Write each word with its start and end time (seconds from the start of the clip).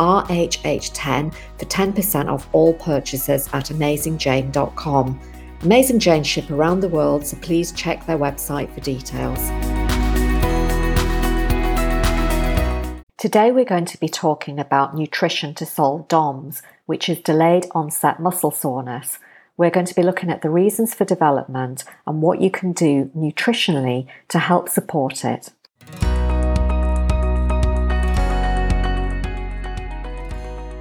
RHH10 0.00 1.32
for 1.58 1.64
10% 1.66 2.28
off 2.28 2.48
all 2.52 2.72
purchases 2.74 3.48
at 3.52 3.66
AmazingJane.com. 3.66 5.20
Amazing 5.62 5.98
Jane 5.98 6.24
ship 6.24 6.50
around 6.50 6.80
the 6.80 6.88
world, 6.88 7.26
so 7.26 7.36
please 7.42 7.70
check 7.72 8.06
their 8.06 8.16
website 8.16 8.72
for 8.74 8.80
details. 8.80 9.38
Today, 13.18 13.52
we're 13.52 13.66
going 13.66 13.84
to 13.84 14.00
be 14.00 14.08
talking 14.08 14.58
about 14.58 14.94
nutrition 14.94 15.52
to 15.56 15.66
solve 15.66 16.08
DOMS, 16.08 16.62
which 16.86 17.10
is 17.10 17.18
delayed 17.20 17.66
onset 17.72 18.18
muscle 18.18 18.50
soreness. 18.50 19.18
We're 19.58 19.68
going 19.68 19.84
to 19.84 19.94
be 19.94 20.02
looking 20.02 20.30
at 20.30 20.40
the 20.40 20.48
reasons 20.48 20.94
for 20.94 21.04
development 21.04 21.84
and 22.06 22.22
what 22.22 22.40
you 22.40 22.50
can 22.50 22.72
do 22.72 23.10
nutritionally 23.14 24.06
to 24.28 24.38
help 24.38 24.70
support 24.70 25.22
it. 25.26 25.50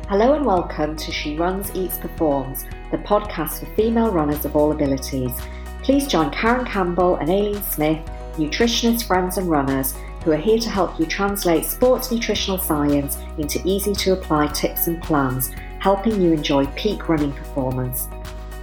Hello 0.10 0.34
and 0.34 0.44
welcome 0.44 0.96
to 0.96 1.12
She 1.12 1.38
Runs, 1.38 1.70
Eats, 1.76 2.00
Performs, 2.00 2.66
the 2.90 2.98
podcast 2.98 3.60
for 3.60 3.68
female 3.76 4.10
runners 4.10 4.44
of 4.44 4.56
all 4.56 4.72
abilities. 4.72 5.40
Please 5.84 6.08
join 6.08 6.32
Karen 6.32 6.66
Campbell 6.66 7.18
and 7.18 7.30
Aileen 7.30 7.62
Smith, 7.62 8.04
nutritionists, 8.36 9.06
friends, 9.06 9.38
and 9.38 9.48
runners, 9.48 9.94
who 10.24 10.32
are 10.32 10.36
here 10.36 10.58
to 10.58 10.68
help 10.68 11.00
you 11.00 11.06
translate 11.06 11.64
sports 11.64 12.12
nutritional 12.12 12.58
science 12.58 13.20
into 13.38 13.62
easy 13.64 13.94
to 13.94 14.14
apply 14.14 14.48
tips 14.48 14.88
and 14.88 15.00
plans, 15.04 15.52
helping 15.78 16.20
you 16.20 16.34
enjoy 16.34 16.66
peak 16.76 17.08
running 17.08 17.32
performance. 17.32 18.08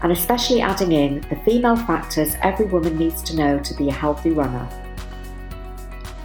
And 0.03 0.11
especially 0.11 0.61
adding 0.61 0.91
in 0.91 1.21
the 1.31 1.41
female 1.45 1.77
factors 1.77 2.35
every 2.43 2.67
woman 2.67 2.99
needs 2.99 3.23
to 3.23 3.37
know 3.37 3.61
to 3.61 3.75
be 3.75 3.89
a 3.89 3.93
healthy 3.93 4.31
runner. 4.31 4.69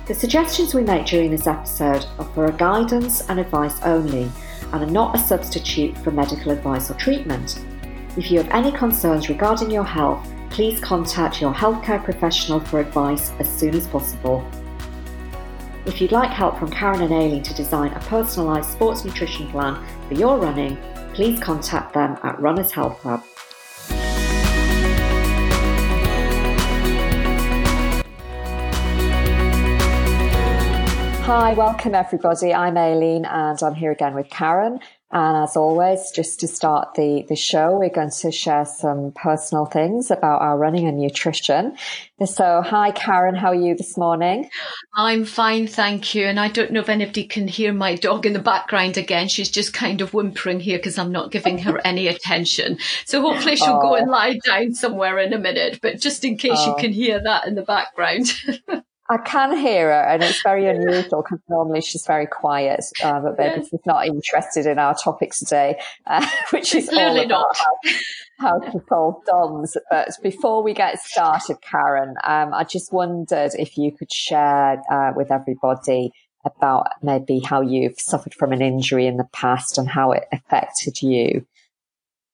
The 0.07 0.15
suggestions 0.15 0.73
we 0.73 0.81
make 0.81 1.05
during 1.05 1.29
this 1.29 1.45
episode 1.45 2.07
are 2.17 2.25
for 2.33 2.51
guidance 2.51 3.29
and 3.29 3.39
advice 3.39 3.79
only 3.83 4.27
and 4.73 4.83
are 4.83 4.91
not 4.91 5.15
a 5.15 5.19
substitute 5.19 5.97
for 5.99 6.11
medical 6.11 6.51
advice 6.51 6.89
or 6.89 6.95
treatment. 6.95 7.59
If 8.17 8.29
you 8.29 8.37
have 8.39 8.49
any 8.49 8.71
concerns 8.71 9.29
regarding 9.29 9.71
your 9.71 9.83
health, 9.83 10.27
please 10.49 10.79
contact 10.79 11.41
your 11.41 11.53
healthcare 11.53 12.03
professional 12.03 12.59
for 12.59 12.79
advice 12.79 13.31
as 13.39 13.49
soon 13.49 13.75
as 13.75 13.87
possible. 13.87 14.45
If 15.85 15.99
you'd 15.99 16.11
like 16.11 16.29
help 16.29 16.59
from 16.59 16.69
Karen 16.69 17.01
and 17.01 17.13
Aileen 17.13 17.41
to 17.43 17.53
design 17.53 17.91
a 17.93 17.99
personalised 18.01 18.71
sports 18.71 19.03
nutrition 19.03 19.47
plan 19.49 19.83
for 20.07 20.13
your 20.13 20.37
running, 20.37 20.77
please 21.13 21.39
contact 21.39 21.93
them 21.93 22.17
at 22.21 22.39
Runners 22.39 22.71
Health 22.71 22.99
Club. 22.99 23.23
Hi, 31.25 31.53
welcome 31.53 31.93
everybody. 31.93 32.51
I'm 32.51 32.75
Aileen 32.75 33.25
and 33.25 33.61
I'm 33.61 33.75
here 33.75 33.91
again 33.91 34.15
with 34.15 34.29
Karen. 34.31 34.79
And 35.11 35.37
as 35.43 35.55
always, 35.55 36.09
just 36.11 36.39
to 36.39 36.47
start 36.47 36.95
the, 36.95 37.25
the 37.29 37.35
show, 37.35 37.77
we're 37.77 37.89
going 37.89 38.09
to 38.09 38.31
share 38.31 38.65
some 38.65 39.11
personal 39.15 39.65
things 39.65 40.09
about 40.09 40.41
our 40.41 40.57
running 40.57 40.87
and 40.87 40.97
nutrition. 40.97 41.77
So, 42.25 42.63
hi 42.63 42.91
Karen, 42.91 43.35
how 43.35 43.49
are 43.49 43.55
you 43.55 43.75
this 43.75 43.97
morning? 43.97 44.49
I'm 44.95 45.23
fine, 45.23 45.67
thank 45.67 46.15
you. 46.15 46.25
And 46.25 46.39
I 46.39 46.47
don't 46.47 46.71
know 46.71 46.79
if 46.79 46.89
anybody 46.89 47.25
can 47.25 47.47
hear 47.47 47.71
my 47.71 47.95
dog 47.95 48.25
in 48.25 48.33
the 48.33 48.39
background 48.39 48.97
again. 48.97 49.27
She's 49.27 49.51
just 49.51 49.73
kind 49.73 50.01
of 50.01 50.15
whimpering 50.15 50.59
here 50.59 50.79
because 50.79 50.97
I'm 50.97 51.11
not 51.11 51.31
giving 51.31 51.59
her 51.59 51.79
any 51.85 52.07
attention. 52.07 52.79
So 53.05 53.21
hopefully 53.21 53.57
she'll 53.57 53.77
oh. 53.77 53.81
go 53.81 53.95
and 53.95 54.09
lie 54.09 54.39
down 54.43 54.73
somewhere 54.73 55.19
in 55.19 55.33
a 55.33 55.39
minute. 55.39 55.79
But 55.83 55.99
just 55.99 56.25
in 56.25 56.37
case 56.37 56.57
oh. 56.57 56.69
you 56.69 56.75
can 56.81 56.91
hear 56.91 57.21
that 57.21 57.45
in 57.47 57.53
the 57.53 57.61
background. 57.61 58.33
I 59.09 59.17
can 59.17 59.57
hear 59.57 59.87
her, 59.87 60.09
and 60.09 60.23
it's 60.23 60.41
very 60.41 60.67
unusual 60.67 61.21
because 61.21 61.39
normally 61.49 61.81
she's 61.81 62.05
very 62.05 62.27
quiet, 62.27 62.85
uh, 63.03 63.19
but 63.19 63.37
maybe 63.37 63.61
she's 63.63 63.85
not 63.85 64.07
interested 64.07 64.65
in 64.65 64.79
our 64.79 64.95
topic 64.95 65.31
today, 65.31 65.79
uh, 66.07 66.25
which 66.51 66.73
is 66.73 66.87
Clearly 66.87 67.19
all 67.19 67.25
about 67.25 67.57
how, 67.57 68.59
how, 68.59 68.59
to 68.59 68.79
solve 68.87 69.15
DOMs. 69.25 69.75
But 69.89 70.09
before 70.23 70.63
we 70.63 70.73
get 70.73 70.99
started, 70.99 71.57
Karen, 71.61 72.15
um, 72.23 72.53
I 72.53 72.63
just 72.63 72.93
wondered 72.93 73.51
if 73.59 73.77
you 73.77 73.91
could 73.91 74.13
share 74.13 74.81
uh, 74.89 75.11
with 75.15 75.31
everybody 75.31 76.11
about 76.45 76.87
maybe 77.01 77.39
how 77.39 77.61
you've 77.61 77.99
suffered 77.99 78.33
from 78.33 78.51
an 78.51 78.61
injury 78.61 79.07
in 79.07 79.17
the 79.17 79.27
past 79.33 79.77
and 79.77 79.89
how 79.89 80.11
it 80.11 80.23
affected 80.31 81.01
you. 81.01 81.45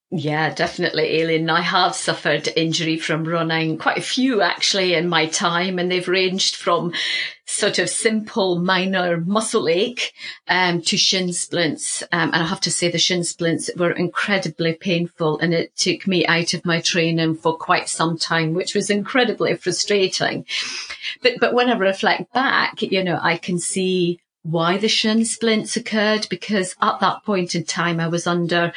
Yeah, 0.09 0.53
definitely, 0.53 1.22
Aileen. 1.22 1.50
I 1.50 1.59
have 1.59 1.94
suffered 1.94 2.47
injury 2.56 2.97
from 2.97 3.25
running, 3.25 3.78
quite 3.78 3.97
a 3.97 4.01
few 4.01 4.41
actually 4.41 4.94
in 4.94 5.09
my 5.09 5.25
time, 5.25 5.78
and 5.78 5.91
they've 5.91 6.07
ranged 6.07 6.56
from 6.56 6.94
sort 7.45 7.78
of 7.78 7.90
simple 7.90 8.57
minor 8.57 9.19
muscle 9.19 9.68
ache 9.68 10.13
um, 10.47 10.81
to 10.84 10.95
shin 10.95 11.34
splints. 11.34 12.03
Um, 12.13 12.31
and 12.34 12.44
I 12.44 12.45
have 12.45 12.62
to 12.62 12.72
say 12.72 12.90
the 12.90 12.97
shin 12.97 13.25
splints 13.25 13.69
were 13.75 13.91
incredibly 13.91 14.73
painful 14.75 15.40
and 15.40 15.53
it 15.53 15.75
took 15.75 16.07
me 16.07 16.25
out 16.25 16.53
of 16.53 16.66
my 16.66 16.79
training 16.79 17.35
for 17.35 17.57
quite 17.57 17.89
some 17.89 18.18
time, 18.18 18.53
which 18.53 18.75
was 18.75 18.89
incredibly 18.89 19.56
frustrating. 19.56 20.45
But, 21.22 21.34
but 21.41 21.53
when 21.53 21.69
I 21.69 21.78
reflect 21.78 22.31
back, 22.31 22.81
you 22.81 23.03
know, 23.03 23.19
I 23.22 23.35
can 23.35 23.59
see 23.59 24.22
why 24.47 24.78
the 24.78 24.88
shin 24.88 25.25
splints 25.25 25.75
occurred 25.75 26.28
because 26.30 26.75
at 26.81 27.00
that 27.02 27.24
point 27.24 27.53
in 27.53 27.66
time 27.66 28.00
I 28.00 28.08
was 28.08 28.25
under 28.25 28.72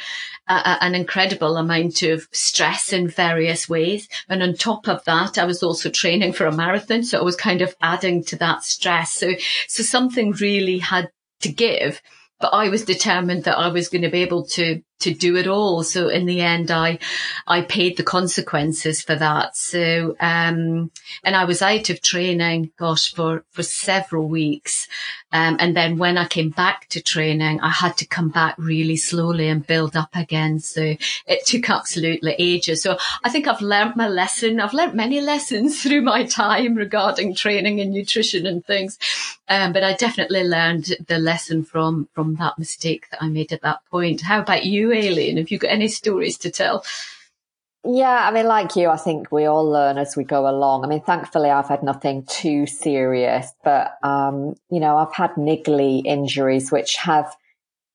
an 0.47 0.95
incredible 0.95 1.55
amount 1.55 2.01
of 2.01 2.27
stress 2.31 2.91
in 2.91 3.07
various 3.07 3.69
ways. 3.69 4.09
And 4.27 4.43
on 4.43 4.55
top 4.55 4.89
of 4.89 5.03
that, 5.05 5.37
I 5.37 5.45
was 5.45 5.63
also 5.63 5.89
training 5.89 6.33
for 6.33 6.45
a 6.45 6.51
marathon. 6.51 7.03
So 7.03 7.19
I 7.19 7.23
was 7.23 7.37
kind 7.37 7.61
of 7.61 7.73
adding 7.81 8.23
to 8.25 8.35
that 8.37 8.63
stress. 8.63 9.13
So, 9.13 9.31
so 9.67 9.83
something 9.83 10.33
really 10.33 10.79
had 10.79 11.09
to 11.41 11.51
give 11.51 12.01
but 12.41 12.53
I 12.53 12.69
was 12.69 12.83
determined 12.83 13.43
that 13.43 13.57
I 13.57 13.67
was 13.67 13.87
going 13.87 14.01
to 14.01 14.09
be 14.09 14.23
able 14.23 14.45
to 14.47 14.81
to 15.01 15.13
do 15.13 15.35
it 15.35 15.47
all. 15.47 15.83
So 15.83 16.09
in 16.09 16.25
the 16.25 16.41
end, 16.41 16.71
I 16.71 16.99
I 17.47 17.61
paid 17.61 17.97
the 17.97 18.03
consequences 18.03 19.01
for 19.01 19.15
that. 19.15 19.55
So 19.55 20.15
um, 20.19 20.91
and 21.23 21.35
I 21.35 21.45
was 21.45 21.61
out 21.61 21.89
of 21.89 22.01
training, 22.01 22.71
gosh, 22.77 23.13
for 23.13 23.43
for 23.51 23.63
several 23.63 24.27
weeks. 24.27 24.87
Um, 25.33 25.57
and 25.59 25.75
then 25.75 25.97
when 25.97 26.17
I 26.17 26.27
came 26.27 26.49
back 26.49 26.87
to 26.89 27.01
training, 27.01 27.61
I 27.61 27.69
had 27.69 27.95
to 27.97 28.05
come 28.05 28.29
back 28.29 28.55
really 28.57 28.97
slowly 28.97 29.47
and 29.47 29.65
build 29.65 29.95
up 29.95 30.09
again. 30.13 30.59
So 30.59 30.95
it 31.25 31.45
took 31.45 31.69
absolutely 31.69 32.35
ages. 32.37 32.81
So 32.81 32.97
I 33.23 33.29
think 33.29 33.47
I've 33.47 33.61
learnt 33.61 33.95
my 33.95 34.09
lesson. 34.09 34.59
I've 34.59 34.73
learnt 34.73 34.93
many 34.95 35.21
lessons 35.21 35.81
through 35.83 36.01
my 36.01 36.25
time 36.25 36.75
regarding 36.75 37.35
training 37.35 37.79
and 37.79 37.93
nutrition 37.93 38.45
and 38.45 38.65
things. 38.65 38.97
Um, 39.47 39.73
but 39.73 39.83
I 39.83 39.93
definitely 39.93 40.43
learned 40.43 40.95
the 41.07 41.17
lesson 41.17 41.63
from, 41.63 42.07
from 42.13 42.35
that 42.35 42.57
mistake 42.57 43.07
that 43.11 43.21
I 43.21 43.27
made 43.27 43.51
at 43.51 43.61
that 43.61 43.79
point. 43.89 44.21
How 44.21 44.41
about 44.41 44.65
you, 44.65 44.90
Aileen? 44.93 45.37
Have 45.37 45.51
you 45.51 45.57
got 45.57 45.71
any 45.71 45.87
stories 45.87 46.37
to 46.39 46.51
tell? 46.51 46.83
Yeah, 47.83 48.27
I 48.27 48.31
mean, 48.31 48.45
like 48.45 48.75
you, 48.75 48.89
I 48.89 48.97
think 48.97 49.31
we 49.31 49.45
all 49.45 49.67
learn 49.67 49.97
as 49.97 50.15
we 50.15 50.23
go 50.23 50.47
along. 50.47 50.85
I 50.85 50.87
mean, 50.87 51.01
thankfully, 51.01 51.49
I've 51.49 51.67
had 51.67 51.81
nothing 51.81 52.25
too 52.25 52.67
serious, 52.67 53.51
but, 53.63 53.93
um, 54.03 54.53
you 54.69 54.79
know, 54.79 54.97
I've 54.97 55.13
had 55.13 55.31
niggly 55.31 56.05
injuries, 56.05 56.71
which 56.71 56.95
have, 56.97 57.35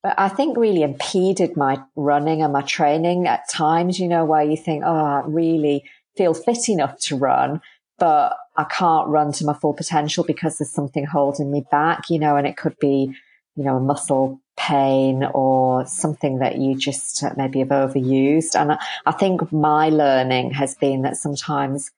I 0.03 0.29
think, 0.29 0.57
really 0.57 0.83
impeded 0.83 1.57
my 1.57 1.81
running 1.95 2.43
and 2.43 2.53
my 2.53 2.63
training 2.63 3.29
at 3.29 3.49
times, 3.49 4.01
you 4.01 4.09
know, 4.09 4.25
where 4.25 4.43
you 4.43 4.57
think, 4.57 4.83
oh, 4.85 4.93
I 4.93 5.23
really 5.25 5.85
feel 6.17 6.35
fit 6.35 6.69
enough 6.69 6.99
to 7.03 7.17
run, 7.17 7.61
but 7.97 8.37
I 8.57 8.65
can't 8.65 9.09
run 9.09 9.31
to 9.35 9.45
my 9.45 9.55
full 9.55 9.75
potential 9.75 10.25
because 10.25 10.59
there's 10.59 10.73
something 10.73 11.05
holding 11.05 11.53
me 11.53 11.65
back, 11.71 12.11
you 12.11 12.19
know, 12.19 12.37
and 12.37 12.47
it 12.47 12.57
could 12.57 12.77
be, 12.81 13.15
you 13.55 13.65
know, 13.65 13.77
a 13.77 13.81
muscle 13.81 14.41
pain 14.57 15.25
or 15.35 15.87
something 15.87 16.39
that 16.39 16.59
you 16.59 16.77
just 16.77 17.23
maybe 17.37 17.61
have 17.61 17.69
overused. 17.69 18.55
And 18.55 18.79
I 19.05 19.13
think 19.13 19.53
my 19.53 19.89
learning 19.89 20.53
has 20.53 20.75
been 20.75 21.03
that 21.03 21.17
sometimes 21.17 21.91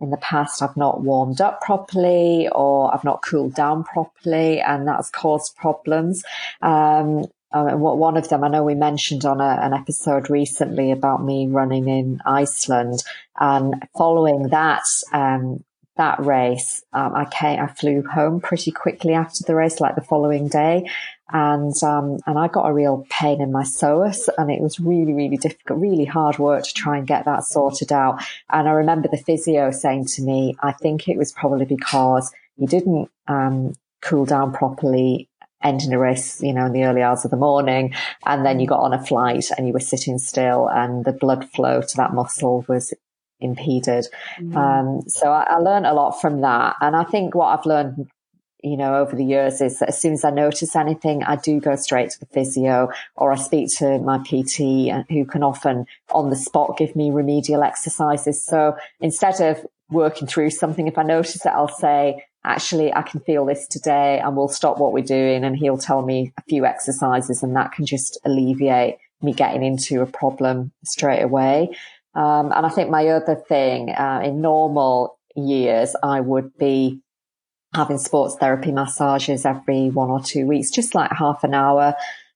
in 0.00 0.10
the 0.10 0.16
past 0.18 0.62
I've 0.62 0.76
not 0.76 1.02
warmed 1.02 1.40
up 1.40 1.60
properly 1.60 2.48
or 2.50 2.92
I've 2.92 3.04
not 3.04 3.22
cooled 3.22 3.54
down 3.54 3.84
properly 3.84 4.60
and 4.60 4.86
that's 4.86 5.10
caused 5.10 5.56
problems. 5.56 6.22
Um, 6.62 7.26
uh, 7.52 7.76
one 7.76 8.16
of 8.16 8.28
them, 8.28 8.42
I 8.42 8.48
know 8.48 8.64
we 8.64 8.74
mentioned 8.74 9.24
on 9.24 9.40
a, 9.40 9.58
an 9.62 9.72
episode 9.72 10.28
recently 10.28 10.90
about 10.90 11.24
me 11.24 11.46
running 11.46 11.88
in 11.88 12.20
Iceland 12.26 13.04
and 13.38 13.74
following 13.96 14.48
that, 14.48 14.84
um, 15.12 15.62
that 15.96 16.18
race, 16.18 16.82
um, 16.92 17.14
I 17.14 17.26
came, 17.26 17.60
I 17.60 17.68
flew 17.68 18.02
home 18.02 18.40
pretty 18.40 18.72
quickly 18.72 19.14
after 19.14 19.44
the 19.44 19.54
race, 19.54 19.80
like 19.80 19.94
the 19.94 20.00
following 20.00 20.48
day. 20.48 20.90
And 21.32 21.74
um, 21.82 22.18
and 22.26 22.38
I 22.38 22.48
got 22.48 22.68
a 22.68 22.72
real 22.72 23.06
pain 23.10 23.40
in 23.40 23.52
my 23.52 23.62
psoas, 23.62 24.28
and 24.38 24.50
it 24.50 24.60
was 24.60 24.78
really 24.78 25.12
really 25.12 25.36
difficult, 25.36 25.80
really 25.80 26.04
hard 26.04 26.38
work 26.38 26.64
to 26.64 26.74
try 26.74 26.98
and 26.98 27.06
get 27.06 27.24
that 27.24 27.44
sorted 27.44 27.92
out. 27.92 28.22
And 28.50 28.68
I 28.68 28.72
remember 28.72 29.08
the 29.08 29.16
physio 29.16 29.70
saying 29.70 30.06
to 30.06 30.22
me, 30.22 30.56
I 30.60 30.72
think 30.72 31.08
it 31.08 31.16
was 31.16 31.32
probably 31.32 31.64
because 31.66 32.32
you 32.56 32.66
didn't 32.66 33.10
um, 33.26 33.72
cool 34.02 34.26
down 34.26 34.52
properly 34.52 35.28
ending 35.62 35.94
a 35.94 35.98
race, 35.98 36.42
you 36.42 36.52
know, 36.52 36.66
in 36.66 36.72
the 36.72 36.84
early 36.84 37.02
hours 37.02 37.24
of 37.24 37.30
the 37.30 37.36
morning. 37.36 37.94
And 38.26 38.44
then 38.44 38.60
you 38.60 38.66
got 38.66 38.80
on 38.80 38.92
a 38.92 39.02
flight 39.02 39.46
and 39.56 39.66
you 39.66 39.72
were 39.72 39.80
sitting 39.80 40.18
still 40.18 40.68
and 40.68 41.04
the 41.04 41.12
blood 41.12 41.50
flow 41.50 41.80
to 41.80 41.96
that 41.96 42.12
muscle 42.12 42.64
was 42.68 42.92
impeded. 43.40 44.06
Mm. 44.38 44.56
Um, 44.56 45.08
so 45.08 45.32
I, 45.32 45.46
I 45.48 45.56
learned 45.56 45.86
a 45.86 45.94
lot 45.94 46.20
from 46.20 46.42
that. 46.42 46.76
And 46.80 46.94
I 46.94 47.04
think 47.04 47.34
what 47.34 47.58
I've 47.58 47.66
learned 47.66 48.10
you 48.64 48.78
know, 48.78 48.96
over 48.96 49.14
the 49.14 49.24
years 49.24 49.60
is 49.60 49.78
that 49.78 49.90
as 49.90 50.00
soon 50.00 50.14
as 50.14 50.24
I 50.24 50.30
notice 50.30 50.74
anything, 50.74 51.22
I 51.22 51.36
do 51.36 51.60
go 51.60 51.76
straight 51.76 52.10
to 52.10 52.20
the 52.20 52.26
physio 52.26 52.88
or 53.14 53.30
I 53.30 53.36
speak 53.36 53.70
to 53.76 53.98
my 53.98 54.18
PT 54.18 54.90
uh, 54.90 55.02
who 55.10 55.26
can 55.26 55.42
often 55.42 55.86
on 56.12 56.30
the 56.30 56.36
spot 56.36 56.78
give 56.78 56.96
me 56.96 57.10
remedial 57.10 57.62
exercises. 57.62 58.42
So 58.42 58.74
instead 59.00 59.40
of 59.42 59.66
working 59.90 60.26
through 60.26 60.50
something, 60.50 60.86
if 60.88 60.96
I 60.96 61.02
notice 61.02 61.44
it, 61.44 61.50
I'll 61.50 61.68
say, 61.68 62.24
actually, 62.42 62.92
I 62.92 63.02
can 63.02 63.20
feel 63.20 63.44
this 63.44 63.66
today 63.66 64.18
and 64.18 64.34
we'll 64.34 64.48
stop 64.48 64.78
what 64.78 64.94
we're 64.94 65.04
doing. 65.04 65.44
And 65.44 65.56
he'll 65.56 65.78
tell 65.78 66.00
me 66.00 66.32
a 66.38 66.42
few 66.48 66.64
exercises 66.64 67.42
and 67.42 67.54
that 67.56 67.72
can 67.72 67.84
just 67.84 68.18
alleviate 68.24 68.96
me 69.20 69.34
getting 69.34 69.62
into 69.62 70.00
a 70.00 70.06
problem 70.06 70.72
straight 70.84 71.22
away. 71.22 71.68
Um, 72.14 72.50
and 72.52 72.64
I 72.64 72.70
think 72.70 72.88
my 72.88 73.08
other 73.08 73.34
thing, 73.34 73.90
uh, 73.90 74.22
in 74.24 74.40
normal 74.40 75.18
years, 75.36 75.94
I 76.02 76.20
would 76.20 76.56
be 76.56 77.00
having 77.74 77.98
sports 77.98 78.36
therapy 78.36 78.72
massages 78.72 79.44
every 79.44 79.90
one 79.90 80.10
or 80.10 80.20
two 80.20 80.46
weeks, 80.46 80.70
just 80.70 80.94
like 80.94 81.10
half 81.12 81.44
an 81.44 81.54
hour. 81.54 81.94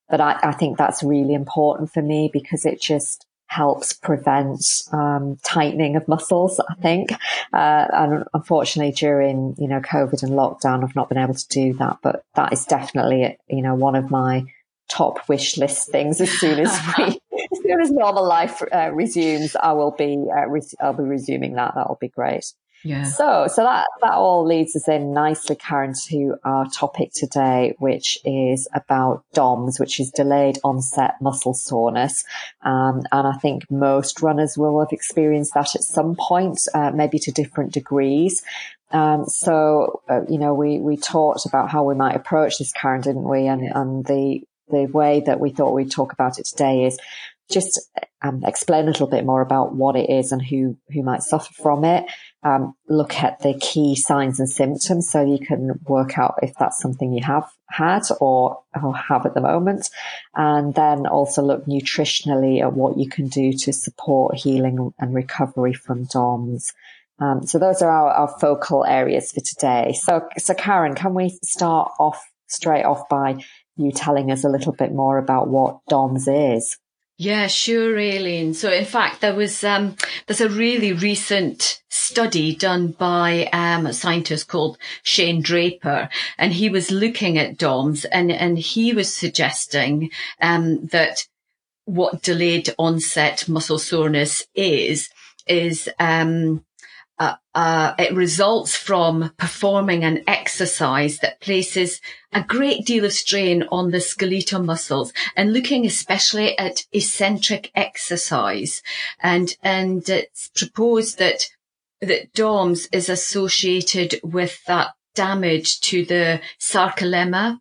But 0.09 0.21
I, 0.21 0.39
I 0.43 0.53
think 0.53 0.79
that's 0.79 1.03
really 1.03 1.35
important 1.35 1.93
for 1.93 2.03
me 2.03 2.31
because 2.33 2.65
it 2.65 2.81
just 2.81 3.27
helps 3.47 3.93
prevent 3.95 4.83
um, 4.93 5.39
tightening 5.43 5.97
of 5.97 6.07
muscles. 6.07 6.61
I 6.61 6.75
think, 6.81 7.13
uh, 7.53 7.87
and 7.93 8.25
unfortunately, 8.33 8.93
during 8.93 9.55
you 9.59 9.69
know 9.69 9.81
COVID 9.81 10.23
and 10.23 10.33
lockdown, 10.33 10.85
I've 10.85 10.97
not 10.97 11.09
been 11.09 11.19
able 11.19 11.35
to 11.35 11.49
do 11.49 11.75
that. 11.75 11.99
But 12.03 12.23
that 12.35 12.53
is 12.53 12.65
definitely 12.65 13.39
you 13.49 13.63
know 13.63 13.75
one 13.75 13.97
of 13.97 14.11
my 14.11 14.45
top 14.89 15.29
wish 15.29 15.57
list 15.59 15.91
things. 15.91 16.21
As 16.21 16.31
soon 16.31 16.61
as 16.61 16.81
we, 16.99 17.05
as 17.05 17.63
soon 17.63 17.81
as 17.81 17.91
normal 17.91 18.27
life 18.27 18.63
uh, 18.73 18.91
resumes, 18.93 19.57
I 19.57 19.73
will 19.73 19.93
be 19.93 20.25
uh, 20.35 20.47
res- 20.49 20.75
I'll 20.81 20.95
be 20.95 21.05
resuming 21.05 21.55
that. 21.55 21.75
That'll 21.75 21.99
be 22.01 22.09
great. 22.09 22.53
Yeah. 22.85 23.05
So, 23.05 23.47
so 23.49 23.63
that, 23.63 23.87
that 24.03 24.13
all 24.13 24.47
leads 24.47 24.77
us 24.77 24.89
in 24.89 25.13
nicely, 25.13 25.57
Karen, 25.57 25.95
to 26.09 26.37
our 26.45 26.69
topic 26.71 27.11
today, 27.13 27.75
which 27.79 28.19
is 28.25 28.69
about 28.73 29.25
DOMS, 29.35 29.81
which 29.81 29.99
is 29.99 30.11
delayed 30.11 30.59
onset 30.63 31.15
muscle 31.21 31.55
soreness. 31.55 32.25
Um, 32.63 33.03
and 33.11 33.27
I 33.27 33.33
think 33.39 33.69
most 33.71 34.23
runners 34.23 34.57
will 34.57 34.79
have 34.81 34.93
experienced 34.93 35.55
that 35.55 35.75
at 35.75 35.83
some 35.83 36.17
point, 36.17 36.61
uh, 36.73 36.93
maybe 36.93 37.19
to 37.21 37.33
different 37.33 37.73
degrees. 37.73 38.43
Um, 38.91 39.27
so, 39.27 40.03
uh, 40.09 40.23
you 40.29 40.39
know, 40.39 40.55
we, 40.55 40.79
we 40.79 40.97
talked 40.97 41.47
about 41.47 41.71
how 41.71 41.85
we 41.85 41.95
might 41.95 42.17
approach 42.17 42.59
this, 42.59 42.73
Karen, 42.73 43.01
didn't 43.01 43.29
we? 43.29 43.47
And, 43.47 43.63
and 43.63 44.05
the, 44.07 44.43
the 44.69 44.87
way 44.87 45.21
that 45.27 45.41
we 45.41 45.51
thought 45.51 45.75
we'd 45.75 45.91
talk 45.91 46.13
about 46.13 46.39
it 46.39 46.47
today 46.47 46.85
is 46.85 46.99
just 47.51 47.81
um, 48.23 48.43
explain 48.45 48.85
a 48.85 48.89
little 48.89 49.07
bit 49.07 49.25
more 49.25 49.41
about 49.41 49.75
what 49.75 49.97
it 49.97 50.11
is 50.11 50.33
and 50.33 50.43
who, 50.43 50.77
who 50.93 51.03
might 51.03 51.23
suffer 51.23 51.53
from 51.55 51.85
it 51.85 52.05
um, 52.45 52.75
look 52.89 53.15
at 53.15 53.41
the 53.41 53.55
key 53.59 53.97
signs 53.97 54.39
and 54.39 54.49
symptoms 54.49 55.09
so 55.11 55.25
you 55.25 55.45
can 55.45 55.81
work 55.89 56.19
out 56.19 56.39
if 56.43 56.55
that's 56.59 56.81
something 56.81 57.13
you 57.13 57.25
have 57.25 57.51
had 57.69 58.03
or, 58.21 58.61
or 58.81 58.97
have 58.97 59.27
at 59.27 59.35
the 59.35 59.41
moment. 59.41 59.91
And 60.35 60.75
then 60.75 61.07
also 61.07 61.43
look 61.43 61.67
nutritionally 61.67 62.63
at 62.63 62.75
what 62.75 62.97
you 62.97 63.09
can 63.09 63.29
do 63.29 63.53
to 63.53 63.73
support 63.73 64.37
healing 64.37 64.93
and 64.99 65.15
recovery 65.15 65.73
from 65.73 66.05
DOMS. 66.05 66.73
Um, 67.19 67.45
so 67.45 67.59
those 67.59 67.83
are 67.83 67.91
our, 67.91 68.11
our 68.11 68.39
focal 68.41 68.85
areas 68.85 69.33
for 69.33 69.41
today. 69.41 69.95
So, 70.01 70.29
so 70.39 70.55
Karen, 70.55 70.95
can 70.95 71.15
we 71.15 71.39
start 71.43 71.91
off 71.99 72.25
straight 72.47 72.85
off 72.85 73.09
by 73.09 73.43
you 73.77 73.91
telling 73.91 74.31
us 74.31 74.45
a 74.45 74.49
little 74.49 74.73
bit 74.73 74.93
more 74.93 75.19
about 75.19 75.49
what 75.49 75.81
DOMS 75.89 76.29
is? 76.29 76.79
Yeah, 77.21 77.49
sure, 77.49 77.99
Aileen. 77.99 78.55
So 78.55 78.71
in 78.73 78.85
fact, 78.85 79.21
there 79.23 79.35
was, 79.35 79.65
um, 79.65 79.97
there's 80.27 80.41
a 80.41 80.49
really 80.49 80.93
recent 80.93 81.83
study 81.89 82.55
done 82.55 82.93
by, 82.93 83.49
um, 83.53 83.87
a 83.87 83.93
scientist 83.93 84.47
called 84.47 84.79
Shane 85.03 85.43
Draper, 85.43 86.09
and 86.39 86.53
he 86.53 86.69
was 86.69 86.93
looking 86.93 87.37
at 87.37 87.59
DOMS 87.59 88.05
and, 88.05 88.31
and 88.31 88.57
he 88.57 88.93
was 88.93 89.13
suggesting, 89.13 90.11
um, 90.41 90.87
that 90.87 91.27
what 91.87 92.23
delayed 92.23 92.73
onset 92.79 93.49
muscle 93.49 93.81
soreness 93.81 94.47
is, 94.55 95.09
is, 95.49 95.91
um, 95.99 96.65
uh, 97.59 97.93
it 97.99 98.15
results 98.15 98.77
from 98.77 99.33
performing 99.37 100.05
an 100.05 100.23
exercise 100.29 101.19
that 101.19 101.41
places 101.41 102.01
a 102.33 102.41
great 102.41 102.87
deal 102.87 103.05
of 103.05 103.13
strain 103.13 103.65
on 103.73 103.91
the 103.91 104.01
skeletal 104.01 104.63
muscles 104.63 105.13
and 105.35 105.53
looking 105.53 105.85
especially 105.85 106.57
at 106.57 106.85
eccentric 106.93 107.73
exercise. 107.75 108.81
And, 109.19 109.57
and 109.61 110.09
it's 110.09 110.51
proposed 110.55 111.19
that, 111.19 111.47
that 112.01 112.33
DOMS 112.33 112.87
is 112.93 113.09
associated 113.09 114.21
with 114.23 114.65
that 114.67 114.91
damage 115.17 115.81
to 115.81 116.05
the 116.05 116.41
sarcolemma 116.61 117.59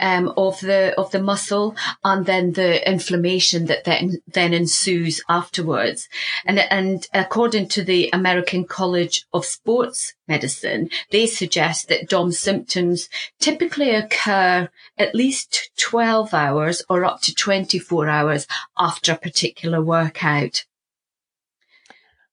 um, 0.00 0.32
of 0.36 0.60
the 0.60 0.94
of 0.98 1.10
the 1.10 1.22
muscle, 1.22 1.74
and 2.04 2.26
then 2.26 2.52
the 2.52 2.88
inflammation 2.88 3.66
that 3.66 3.84
then 3.84 4.22
then 4.26 4.54
ensues 4.54 5.20
afterwards. 5.28 6.08
And 6.44 6.58
and 6.58 7.06
according 7.12 7.68
to 7.68 7.82
the 7.82 8.10
American 8.12 8.64
College 8.64 9.26
of 9.32 9.44
Sports 9.44 10.14
Medicine, 10.26 10.90
they 11.10 11.26
suggest 11.26 11.88
that 11.88 12.08
DOM 12.08 12.32
symptoms 12.32 13.08
typically 13.40 13.90
occur 13.90 14.68
at 14.96 15.14
least 15.14 15.70
12 15.78 16.34
hours 16.34 16.82
or 16.88 17.04
up 17.04 17.20
to 17.22 17.34
24 17.34 18.08
hours 18.08 18.46
after 18.78 19.12
a 19.12 19.16
particular 19.16 19.82
workout. 19.82 20.64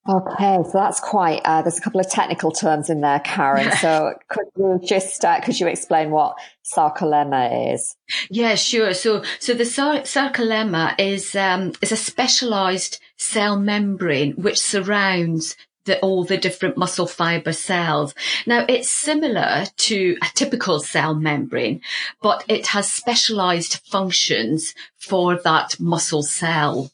Okay, 0.08 0.60
so 0.64 0.72
that's 0.72 1.00
quite, 1.00 1.42
uh, 1.46 1.64
there's 1.64 1.80
a 1.80 1.82
couple 1.82 2.00
of 2.00 2.08
technical 2.08 2.52
terms 2.52 2.92
in 2.92 3.02
there, 3.02 3.20
Karen. 3.22 3.72
So 3.82 4.14
could 4.30 4.46
you 4.56 4.80
just, 4.84 5.26
uh, 5.26 5.42
could 5.42 5.60
you 5.60 5.68
explain 5.68 6.12
what 6.12 6.38
sarcolemma 6.64 7.74
is? 7.74 7.96
Yeah, 8.30 8.56
sure. 8.56 8.94
So, 8.94 9.24
so 9.40 9.54
the 9.54 9.66
sar- 9.66 10.02
sarcolemma 10.02 11.00
is, 11.00 11.36
um, 11.36 11.74
is 11.82 11.92
a 11.92 11.98
specialized 11.98 13.00
cell 13.18 13.60
membrane 13.60 14.34
which 14.34 14.60
surrounds 14.60 15.56
the, 15.86 16.00
all 16.00 16.24
the 16.24 16.38
different 16.38 16.78
muscle 16.78 17.08
fiber 17.08 17.54
cells. 17.54 18.14
Now 18.46 18.66
it's 18.68 18.90
similar 18.90 19.66
to 19.78 20.18
a 20.22 20.28
typical 20.36 20.80
cell 20.80 21.16
membrane, 21.16 21.82
but 22.22 22.44
it 22.48 22.68
has 22.68 22.92
specialized 22.92 23.82
functions 23.86 24.76
for 24.98 25.38
that 25.38 25.80
muscle 25.80 26.24
cell. 26.24 26.92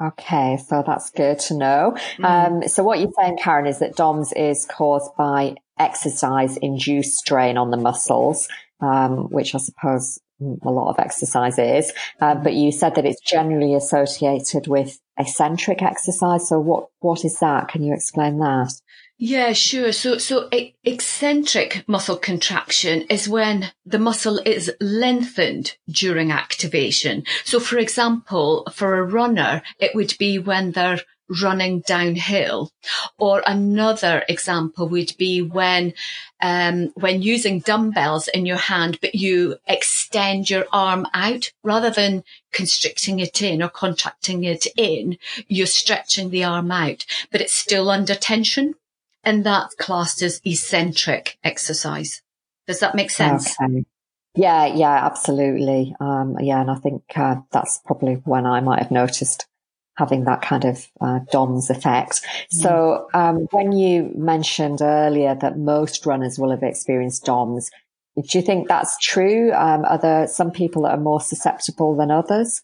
Okay, 0.00 0.58
so 0.58 0.82
that's 0.86 1.10
good 1.10 1.38
to 1.40 1.54
know. 1.54 1.96
Mm. 2.18 2.24
Um, 2.24 2.68
so 2.68 2.82
what 2.82 3.00
you're 3.00 3.12
saying, 3.18 3.38
Karen, 3.38 3.66
is 3.66 3.78
that 3.78 3.96
DOMS 3.96 4.32
is 4.34 4.66
caused 4.66 5.10
by 5.16 5.56
exercise 5.78 6.56
induced 6.58 7.18
strain 7.18 7.56
on 7.56 7.70
the 7.70 7.76
muscles, 7.78 8.46
um, 8.80 9.30
which 9.30 9.54
I 9.54 9.58
suppose 9.58 10.20
a 10.40 10.70
lot 10.70 10.90
of 10.90 10.98
exercise 10.98 11.58
is. 11.58 11.92
Uh, 12.20 12.34
but 12.34 12.52
you 12.52 12.72
said 12.72 12.94
that 12.96 13.06
it's 13.06 13.22
generally 13.22 13.74
associated 13.74 14.66
with 14.66 15.00
eccentric 15.18 15.80
exercise. 15.80 16.46
So 16.46 16.60
what, 16.60 16.88
what 17.00 17.24
is 17.24 17.38
that? 17.38 17.68
Can 17.68 17.82
you 17.82 17.94
explain 17.94 18.38
that? 18.40 18.72
Yeah, 19.18 19.54
sure. 19.54 19.92
So, 19.92 20.18
so 20.18 20.50
eccentric 20.84 21.84
muscle 21.88 22.18
contraction 22.18 23.02
is 23.08 23.26
when 23.26 23.72
the 23.86 23.98
muscle 23.98 24.38
is 24.44 24.70
lengthened 24.78 25.74
during 25.88 26.30
activation. 26.30 27.24
So, 27.44 27.58
for 27.58 27.78
example, 27.78 28.68
for 28.74 28.98
a 28.98 29.04
runner, 29.04 29.62
it 29.78 29.94
would 29.94 30.14
be 30.18 30.38
when 30.38 30.72
they're 30.72 31.00
running 31.42 31.80
downhill. 31.80 32.70
Or 33.18 33.42
another 33.46 34.22
example 34.28 34.86
would 34.90 35.14
be 35.16 35.40
when, 35.40 35.94
um, 36.42 36.92
when 36.94 37.22
using 37.22 37.60
dumbbells 37.60 38.28
in 38.28 38.44
your 38.44 38.58
hand, 38.58 38.98
but 39.00 39.14
you 39.14 39.56
extend 39.66 40.50
your 40.50 40.66
arm 40.74 41.06
out 41.14 41.52
rather 41.64 41.90
than 41.90 42.22
constricting 42.52 43.20
it 43.20 43.40
in 43.40 43.62
or 43.62 43.70
contracting 43.70 44.44
it 44.44 44.66
in, 44.76 45.16
you're 45.48 45.66
stretching 45.66 46.28
the 46.28 46.44
arm 46.44 46.70
out, 46.70 47.06
but 47.32 47.40
it's 47.40 47.54
still 47.54 47.88
under 47.88 48.14
tension 48.14 48.74
and 49.26 49.44
that's 49.44 49.74
classed 49.74 50.22
as 50.22 50.40
eccentric 50.44 51.36
exercise. 51.44 52.22
Does 52.66 52.80
that 52.80 52.94
make 52.94 53.10
sense? 53.10 53.54
Okay. 53.60 53.84
Yeah, 54.36 54.66
yeah, 54.66 55.04
absolutely. 55.04 55.94
Um, 55.98 56.36
yeah, 56.40 56.60
and 56.60 56.70
I 56.70 56.76
think 56.76 57.02
uh, 57.14 57.36
that's 57.52 57.80
probably 57.84 58.14
when 58.24 58.46
I 58.46 58.60
might 58.60 58.80
have 58.80 58.90
noticed 58.90 59.46
having 59.96 60.24
that 60.24 60.42
kind 60.42 60.64
of 60.64 60.86
uh, 61.00 61.20
DOMS 61.32 61.70
effect. 61.70 62.20
Mm. 62.22 62.46
So 62.50 63.08
um, 63.14 63.48
when 63.50 63.72
you 63.72 64.12
mentioned 64.14 64.82
earlier 64.82 65.34
that 65.34 65.58
most 65.58 66.06
runners 66.06 66.38
will 66.38 66.50
have 66.50 66.62
experienced 66.62 67.24
DOMS, 67.24 67.70
do 68.16 68.38
you 68.38 68.42
think 68.42 68.68
that's 68.68 68.96
true? 68.98 69.52
Um, 69.52 69.84
are 69.84 69.98
there 69.98 70.26
some 70.26 70.50
people 70.50 70.82
that 70.82 70.92
are 70.92 71.00
more 71.00 71.20
susceptible 71.20 71.96
than 71.96 72.10
others? 72.10 72.62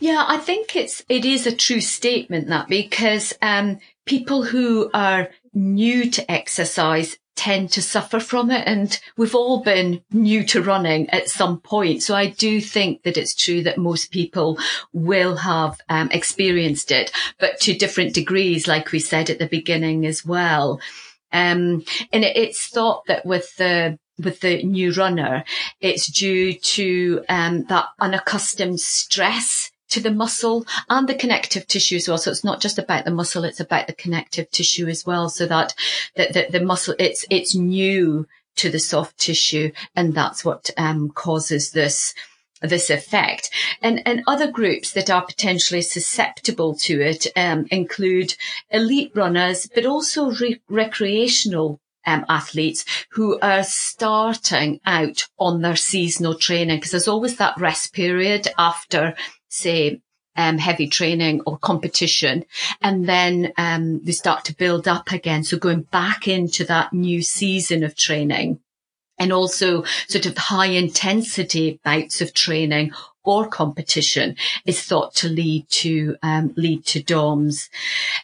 Yeah, 0.00 0.24
I 0.26 0.36
think 0.36 0.76
it's 0.76 1.02
it 1.08 1.24
is 1.24 1.46
a 1.46 1.56
true 1.56 1.80
statement 1.80 2.48
that 2.48 2.68
because 2.68 3.32
um, 3.40 3.78
people 4.04 4.42
who 4.42 4.90
are 4.92 5.30
new 5.54 6.10
to 6.10 6.30
exercise 6.30 7.16
tend 7.36 7.70
to 7.72 7.82
suffer 7.82 8.20
from 8.20 8.50
it 8.50 8.66
and 8.66 9.00
we've 9.16 9.34
all 9.34 9.60
been 9.62 10.00
new 10.12 10.44
to 10.44 10.62
running 10.62 11.10
at 11.10 11.28
some 11.28 11.60
point. 11.60 12.02
So 12.02 12.14
I 12.14 12.26
do 12.26 12.60
think 12.60 13.02
that 13.02 13.16
it's 13.16 13.34
true 13.34 13.62
that 13.64 13.76
most 13.78 14.12
people 14.12 14.58
will 14.92 15.36
have 15.36 15.80
um, 15.88 16.10
experienced 16.12 16.92
it, 16.92 17.10
but 17.40 17.58
to 17.60 17.74
different 17.74 18.14
degrees, 18.14 18.68
like 18.68 18.92
we 18.92 19.00
said 19.00 19.30
at 19.30 19.38
the 19.38 19.48
beginning 19.48 20.06
as 20.06 20.24
well. 20.24 20.80
Um, 21.32 21.84
and 22.12 22.24
it, 22.24 22.36
it's 22.36 22.68
thought 22.68 23.06
that 23.06 23.26
with 23.26 23.56
the 23.56 23.98
with 24.16 24.38
the 24.40 24.62
new 24.62 24.92
runner, 24.92 25.42
it's 25.80 26.06
due 26.06 26.54
to 26.54 27.24
um, 27.28 27.64
that 27.64 27.86
unaccustomed 28.00 28.78
stress 28.78 29.72
to 29.94 30.00
the 30.00 30.10
muscle 30.10 30.66
and 30.90 31.08
the 31.08 31.14
connective 31.14 31.68
tissue 31.68 31.96
as 31.96 32.08
well. 32.08 32.18
So 32.18 32.32
it's 32.32 32.44
not 32.44 32.60
just 32.60 32.78
about 32.78 33.04
the 33.04 33.12
muscle, 33.12 33.44
it's 33.44 33.60
about 33.60 33.86
the 33.86 33.94
connective 33.94 34.50
tissue 34.50 34.88
as 34.88 35.06
well. 35.06 35.28
So 35.28 35.46
that, 35.46 35.74
that, 36.16 36.50
the 36.50 36.60
muscle, 36.60 36.96
it's, 36.98 37.24
it's 37.30 37.54
new 37.54 38.26
to 38.56 38.70
the 38.70 38.80
soft 38.80 39.18
tissue 39.18 39.70
and 39.94 40.12
that's 40.12 40.44
what, 40.44 40.70
um, 40.76 41.10
causes 41.10 41.70
this, 41.70 42.12
this 42.60 42.90
effect. 42.90 43.50
And, 43.82 44.02
and 44.04 44.24
other 44.26 44.50
groups 44.50 44.92
that 44.92 45.10
are 45.10 45.24
potentially 45.24 45.82
susceptible 45.82 46.74
to 46.78 47.00
it 47.00 47.28
um, 47.36 47.66
include 47.70 48.34
elite 48.70 49.12
runners, 49.14 49.68
but 49.72 49.86
also 49.86 50.32
re- 50.32 50.60
recreational 50.68 51.80
um, 52.04 52.24
athletes 52.28 52.84
who 53.10 53.38
are 53.40 53.62
starting 53.62 54.80
out 54.84 55.26
on 55.38 55.62
their 55.62 55.76
seasonal 55.76 56.34
training 56.34 56.78
because 56.78 56.90
there's 56.90 57.08
always 57.08 57.36
that 57.36 57.58
rest 57.58 57.92
period 57.92 58.48
after 58.58 59.14
say, 59.54 60.00
um, 60.36 60.58
heavy 60.58 60.88
training 60.88 61.42
or 61.46 61.58
competition. 61.58 62.44
And 62.82 63.08
then, 63.08 63.52
um, 63.56 64.04
start 64.12 64.44
to 64.46 64.56
build 64.56 64.88
up 64.88 65.12
again. 65.12 65.44
So 65.44 65.56
going 65.58 65.82
back 65.82 66.26
into 66.26 66.64
that 66.64 66.92
new 66.92 67.22
season 67.22 67.84
of 67.84 67.96
training 67.96 68.60
and 69.18 69.32
also 69.32 69.84
sort 70.08 70.26
of 70.26 70.36
high 70.36 70.66
intensity 70.66 71.80
bouts 71.84 72.20
of 72.20 72.34
training 72.34 72.92
or 73.24 73.48
competition 73.48 74.36
is 74.66 74.82
thought 74.82 75.14
to 75.14 75.28
lead 75.28 75.66
to 75.70 76.16
um, 76.22 76.52
lead 76.56 76.84
to 76.84 77.02
DOMS. 77.02 77.70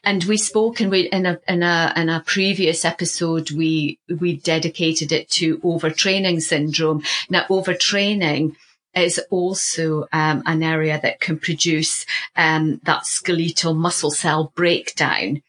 And 0.04 0.24
we 0.24 0.36
spoke 0.36 0.80
in, 0.80 0.90
we, 0.90 1.08
in, 1.08 1.26
a, 1.26 1.38
in, 1.48 1.62
a, 1.62 1.92
in 1.96 2.08
a 2.10 2.22
previous 2.26 2.84
episode, 2.84 3.50
we 3.50 3.98
we 4.18 4.36
dedicated 4.36 5.10
it 5.10 5.30
to 5.30 5.58
overtraining 5.58 6.42
syndrome. 6.42 7.02
Now, 7.30 7.44
overtraining 7.48 8.56
is 8.94 9.20
also 9.30 10.06
um, 10.12 10.42
an 10.46 10.62
area 10.62 10.98
that 11.02 11.20
can 11.20 11.38
produce 11.38 12.06
um, 12.36 12.80
that 12.84 13.06
skeletal 13.06 13.74
muscle 13.74 14.10
cell 14.10 14.52
breakdown, 14.54 15.42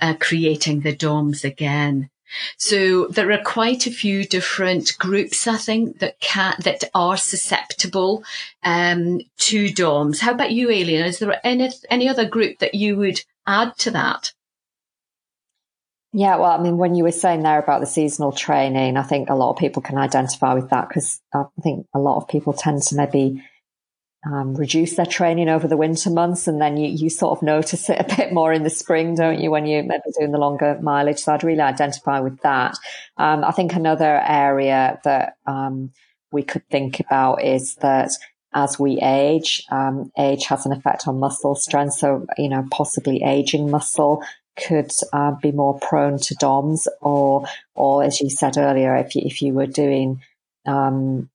uh, 0.00 0.14
creating 0.18 0.80
the 0.80 0.94
DOMS 0.94 1.44
again. 1.44 2.10
So 2.56 3.06
there 3.06 3.30
are 3.30 3.42
quite 3.42 3.86
a 3.86 3.90
few 3.90 4.24
different 4.24 4.98
groups, 4.98 5.46
I 5.46 5.56
think, 5.56 6.00
that 6.00 6.18
can 6.20 6.54
that 6.64 6.84
are 6.94 7.16
susceptible 7.16 8.24
um, 8.64 9.20
to 9.38 9.72
DOMS. 9.72 10.20
How 10.20 10.32
about 10.32 10.50
you, 10.50 10.68
Aileen? 10.68 11.04
Is 11.04 11.18
there 11.18 11.40
any 11.44 11.70
any 11.88 12.08
other 12.08 12.28
group 12.28 12.58
that 12.58 12.74
you 12.74 12.96
would 12.96 13.22
add 13.46 13.76
to 13.78 13.90
that? 13.92 14.32
Yeah, 16.16 16.36
well, 16.36 16.50
I 16.50 16.62
mean, 16.62 16.78
when 16.78 16.94
you 16.94 17.04
were 17.04 17.12
saying 17.12 17.42
there 17.42 17.58
about 17.58 17.80
the 17.80 17.86
seasonal 17.86 18.32
training, 18.32 18.96
I 18.96 19.02
think 19.02 19.28
a 19.28 19.34
lot 19.34 19.50
of 19.50 19.58
people 19.58 19.82
can 19.82 19.98
identify 19.98 20.54
with 20.54 20.70
that 20.70 20.88
because 20.88 21.20
I 21.34 21.44
think 21.62 21.86
a 21.92 21.98
lot 21.98 22.16
of 22.16 22.26
people 22.26 22.54
tend 22.54 22.80
to 22.84 22.96
maybe 22.96 23.44
um, 24.24 24.54
reduce 24.54 24.96
their 24.96 25.04
training 25.04 25.50
over 25.50 25.68
the 25.68 25.76
winter 25.76 26.08
months 26.08 26.48
and 26.48 26.58
then 26.58 26.78
you, 26.78 26.88
you 26.88 27.10
sort 27.10 27.36
of 27.36 27.42
notice 27.42 27.90
it 27.90 28.00
a 28.00 28.16
bit 28.16 28.32
more 28.32 28.50
in 28.50 28.62
the 28.62 28.70
spring, 28.70 29.14
don't 29.14 29.40
you, 29.40 29.50
when 29.50 29.66
you're 29.66 29.82
maybe 29.82 30.04
doing 30.18 30.32
the 30.32 30.38
longer 30.38 30.78
mileage. 30.80 31.18
So 31.18 31.34
I'd 31.34 31.44
really 31.44 31.60
identify 31.60 32.20
with 32.20 32.40
that. 32.40 32.78
Um, 33.18 33.44
I 33.44 33.50
think 33.50 33.74
another 33.74 34.22
area 34.26 34.98
that 35.04 35.34
um, 35.44 35.92
we 36.32 36.44
could 36.44 36.66
think 36.70 36.98
about 36.98 37.44
is 37.44 37.74
that 37.82 38.12
as 38.54 38.78
we 38.78 38.98
age, 39.02 39.64
um, 39.70 40.10
age 40.18 40.46
has 40.46 40.64
an 40.64 40.72
effect 40.72 41.06
on 41.06 41.20
muscle 41.20 41.56
strength. 41.56 41.92
So, 41.92 42.24
you 42.38 42.48
know, 42.48 42.66
possibly 42.70 43.22
aging 43.22 43.70
muscle 43.70 44.22
could 44.56 44.90
uh, 45.12 45.32
be 45.42 45.52
more 45.52 45.78
prone 45.78 46.18
to 46.18 46.34
DOMS, 46.34 46.88
or 47.00 47.46
or 47.74 48.02
as 48.02 48.20
you 48.20 48.30
said 48.30 48.56
earlier, 48.56 48.96
if 48.96 49.14
you, 49.14 49.22
if 49.24 49.42
you 49.42 49.52
were 49.52 49.66
doing, 49.66 50.22
um, 50.66 51.28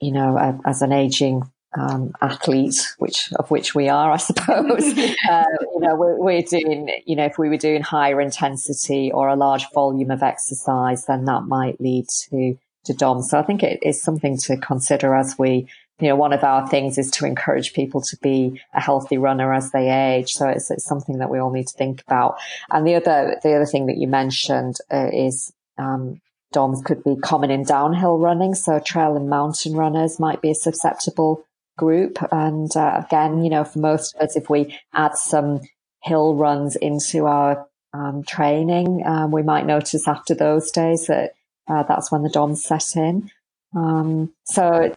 you 0.00 0.12
know, 0.12 0.36
a, 0.36 0.58
as 0.68 0.82
an 0.82 0.92
aging 0.92 1.42
um, 1.76 2.12
athlete, 2.20 2.80
which 2.98 3.32
of 3.34 3.50
which 3.50 3.74
we 3.74 3.88
are, 3.88 4.12
I 4.12 4.16
suppose. 4.18 4.98
uh, 5.30 5.44
you 5.60 5.80
know, 5.80 5.96
we're, 5.96 6.18
we're, 6.18 6.42
doing, 6.42 6.90
you 7.06 7.16
know, 7.16 7.26
if 7.26 7.38
we 7.38 7.48
were 7.48 7.56
doing 7.56 7.82
higher 7.82 8.20
intensity 8.20 9.10
or 9.12 9.28
a 9.28 9.36
large 9.36 9.66
volume 9.72 10.10
of 10.10 10.22
exercise, 10.22 11.06
then 11.06 11.24
that 11.24 11.42
might 11.42 11.80
lead 11.80 12.06
to 12.30 12.58
to 12.84 12.94
DOM. 12.94 13.22
So 13.22 13.38
I 13.38 13.42
think 13.42 13.62
it 13.62 13.80
is 13.82 14.02
something 14.02 14.38
to 14.38 14.56
consider 14.56 15.14
as 15.14 15.38
we 15.38 15.68
you 16.00 16.08
know, 16.08 16.16
one 16.16 16.32
of 16.32 16.44
our 16.44 16.68
things 16.68 16.96
is 16.96 17.10
to 17.12 17.26
encourage 17.26 17.72
people 17.72 18.00
to 18.02 18.16
be 18.18 18.60
a 18.74 18.80
healthy 18.80 19.18
runner 19.18 19.52
as 19.52 19.72
they 19.72 19.90
age. 19.90 20.34
So 20.34 20.48
it's, 20.48 20.70
it's 20.70 20.84
something 20.84 21.18
that 21.18 21.30
we 21.30 21.38
all 21.38 21.50
need 21.50 21.66
to 21.66 21.76
think 21.76 22.02
about. 22.06 22.38
And 22.70 22.86
the 22.86 22.94
other, 22.94 23.38
the 23.42 23.54
other 23.54 23.66
thing 23.66 23.86
that 23.86 23.96
you 23.96 24.06
mentioned 24.06 24.76
uh, 24.92 25.10
is, 25.12 25.52
um, 25.76 26.20
DOMS 26.52 26.82
could 26.82 27.04
be 27.04 27.16
common 27.16 27.50
in 27.50 27.64
downhill 27.64 28.18
running. 28.18 28.54
So 28.54 28.78
trail 28.78 29.16
and 29.16 29.28
mountain 29.28 29.74
runners 29.74 30.18
might 30.18 30.40
be 30.40 30.50
a 30.50 30.54
susceptible 30.54 31.44
group. 31.76 32.18
And 32.32 32.74
uh, 32.76 33.02
again, 33.04 33.42
you 33.42 33.50
know, 33.50 33.64
for 33.64 33.80
most 33.80 34.14
of 34.14 34.22
us, 34.22 34.36
if 34.36 34.48
we 34.48 34.78
add 34.94 35.16
some 35.16 35.60
hill 36.02 36.34
runs 36.34 36.76
into 36.76 37.26
our 37.26 37.66
um, 37.92 38.22
training, 38.22 39.02
um, 39.04 39.30
we 39.30 39.42
might 39.42 39.66
notice 39.66 40.06
after 40.08 40.34
those 40.34 40.70
days 40.70 41.06
that 41.06 41.34
uh, 41.68 41.82
that's 41.82 42.10
when 42.10 42.22
the 42.22 42.30
DOMS 42.30 42.64
set 42.64 42.96
in. 42.96 43.30
Um, 43.76 44.32
so 44.44 44.94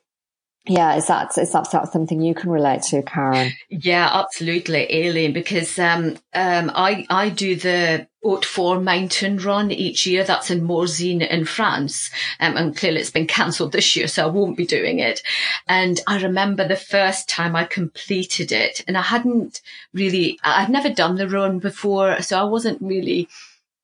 yeah, 0.68 0.96
is 0.96 1.08
that 1.08 1.36
is 1.39 1.51
that 1.53 1.91
something 1.91 2.22
you 2.22 2.36
can 2.36 2.51
relate 2.51 2.84
to, 2.84 3.01
Karen? 3.01 3.51
Yeah, 3.70 4.08
absolutely, 4.13 4.88
Aileen. 4.94 5.34
Because 5.34 5.80
um, 5.80 6.18
um, 6.36 6.72
I 6.75 7.08
I 7.10 7.30
do 7.30 7.56
the 7.56 8.08
Hauts 8.24 8.46
Forts 8.46 8.84
mountain 8.84 9.38
run 9.38 9.72
each 9.72 10.06
year. 10.06 10.24
That's 10.24 10.51
in 10.51 10.62
Morzine 10.62 11.27
in 11.27 11.46
France, 11.46 12.12
um, 12.39 12.58
and 12.58 12.77
clearly 12.77 13.01
it's 13.01 13.10
been 13.10 13.25
cancelled 13.25 13.72
this 13.72 13.96
year, 13.96 14.08
so 14.08 14.24
I 14.24 14.30
won't 14.30 14.56
be 14.56 14.68
doing 14.68 15.00
it. 15.00 15.24
And 15.68 16.00
I 16.06 16.22
remember 16.22 16.68
the 16.68 16.75
first 16.75 17.27
time 17.27 17.56
I 17.56 17.63
completed 17.65 18.51
it, 18.51 18.84
and 18.88 18.96
I 19.00 19.01
hadn't 19.01 19.62
really, 19.96 20.38
I'd 20.44 20.70
never 20.70 20.89
done 20.89 21.15
the 21.15 21.27
run 21.27 21.58
before, 21.58 22.22
so 22.22 22.39
I 22.39 22.44
wasn't 22.44 22.80
really 22.84 23.27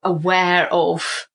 aware 0.03 0.71
of 0.71 1.27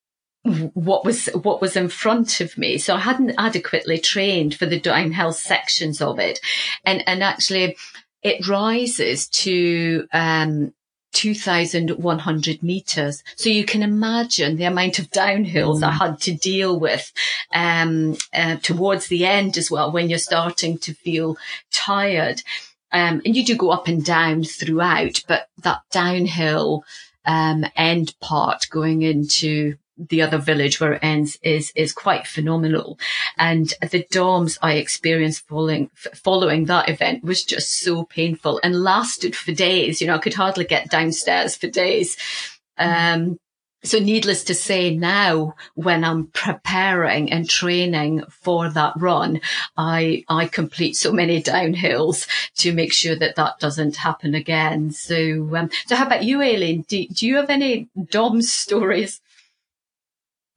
what 0.75 1.05
was 1.05 1.27
what 1.27 1.61
was 1.61 1.77
in 1.77 1.89
front 1.89 2.41
of 2.41 2.59
me. 2.59 2.79
So 2.79 2.97
I 2.97 3.01
hadn't 3.01 3.35
adequately 3.39 3.99
trained 3.99 4.55
for 4.55 4.67
the 4.67 4.81
downhill 4.81 5.33
sections 5.33 6.01
of 6.01 6.19
it, 6.19 6.41
and 6.85 7.03
and 7.07 7.23
actually 7.23 7.77
it 8.23 8.47
rises 8.49 9.29
to 9.29 10.07
um, 10.13 10.73
2,100 11.13 12.63
meters. 12.63 13.23
So 13.37 13.51
you 13.51 13.65
can 13.65 13.83
imagine 13.83 14.57
the 14.57 14.65
amount 14.65 14.99
of 14.99 15.11
downhills 15.11 15.81
mm. 15.81 15.85
I 15.85 15.91
had 15.91 16.21
to 16.21 16.35
deal 16.35 16.79
with 16.79 17.13
um, 17.53 18.17
uh, 18.33 18.57
towards 18.57 19.09
the 19.09 19.27
end 19.27 19.59
as 19.59 19.71
well 19.71 19.91
when 19.91 20.09
you're 20.09 20.19
starting 20.19 20.79
to 20.79 20.95
feel 20.95 21.37
tired. 21.73 22.43
Um, 22.93 23.23
and 23.25 23.37
you 23.37 23.45
do 23.45 23.57
go 23.57 23.71
up 23.71 23.89
and 23.89 24.05
down 24.05 24.45
throughout, 24.45 25.23
but 25.27 25.49
that 25.63 25.81
downhill 25.91 26.85
um, 27.25 27.65
end 27.77 28.15
part 28.21 28.69
going 28.71 29.03
into 29.03 29.77
the 29.97 30.23
other 30.23 30.39
village 30.39 30.81
where 30.81 30.95
it 30.95 31.05
ends 31.05 31.39
is 31.43 31.73
is 31.77 31.93
quite 31.93 32.27
phenomenal. 32.27 32.99
And 33.39 33.73
the 33.81 34.07
DOMS 34.11 34.59
I 34.63 34.75
experienced 34.75 35.47
following 35.49 35.91
following 36.15 36.65
that 36.67 36.89
event 36.89 37.25
was 37.25 37.45
just 37.45 37.81
so 37.81 38.05
painful 38.05 38.61
and 38.63 38.83
lasted 38.83 39.37
for 39.37 39.53
days. 39.53 40.01
You 40.01 40.07
know, 40.07 40.17
I 40.17 40.19
could 40.19 40.35
hardly 40.35 40.65
get 40.65 40.91
downstairs 40.91 41.57
for 41.57 41.69
days. 41.69 42.17
Um, 42.79 43.39
so 43.85 43.99
needless 43.99 44.45
to 44.45 44.55
say 44.55 44.95
now 44.95 45.55
when 45.75 46.05
I'm 46.05 46.29
preparing 46.29 47.33
and 47.33 47.49
training 47.49 48.23
for 48.31 48.69
that 48.71 48.95
run, 48.97 49.41
I, 49.77 50.25
I 50.29 50.47
complete 50.47 50.95
so 50.95 51.13
many 51.13 51.43
downhills 51.43 52.29
to 52.59 52.73
make 52.73 52.93
sure 52.93 53.17
that 53.17 53.35
that 53.37 53.59
doesn't 53.59 53.97
happen 53.97 54.35
again. 54.37 54.93
So, 54.93 55.57
um, 55.57 55.71
so 55.87 55.97
how 55.97 56.07
about 56.07 56.23
you, 56.23 56.41
Aileen? 56.41 56.85
Do, 56.87 57.07
do 57.09 57.27
you 57.27 57.37
have 57.37 57.51
any 57.51 57.89
DOMS 58.11 58.53
stories? 58.53 59.21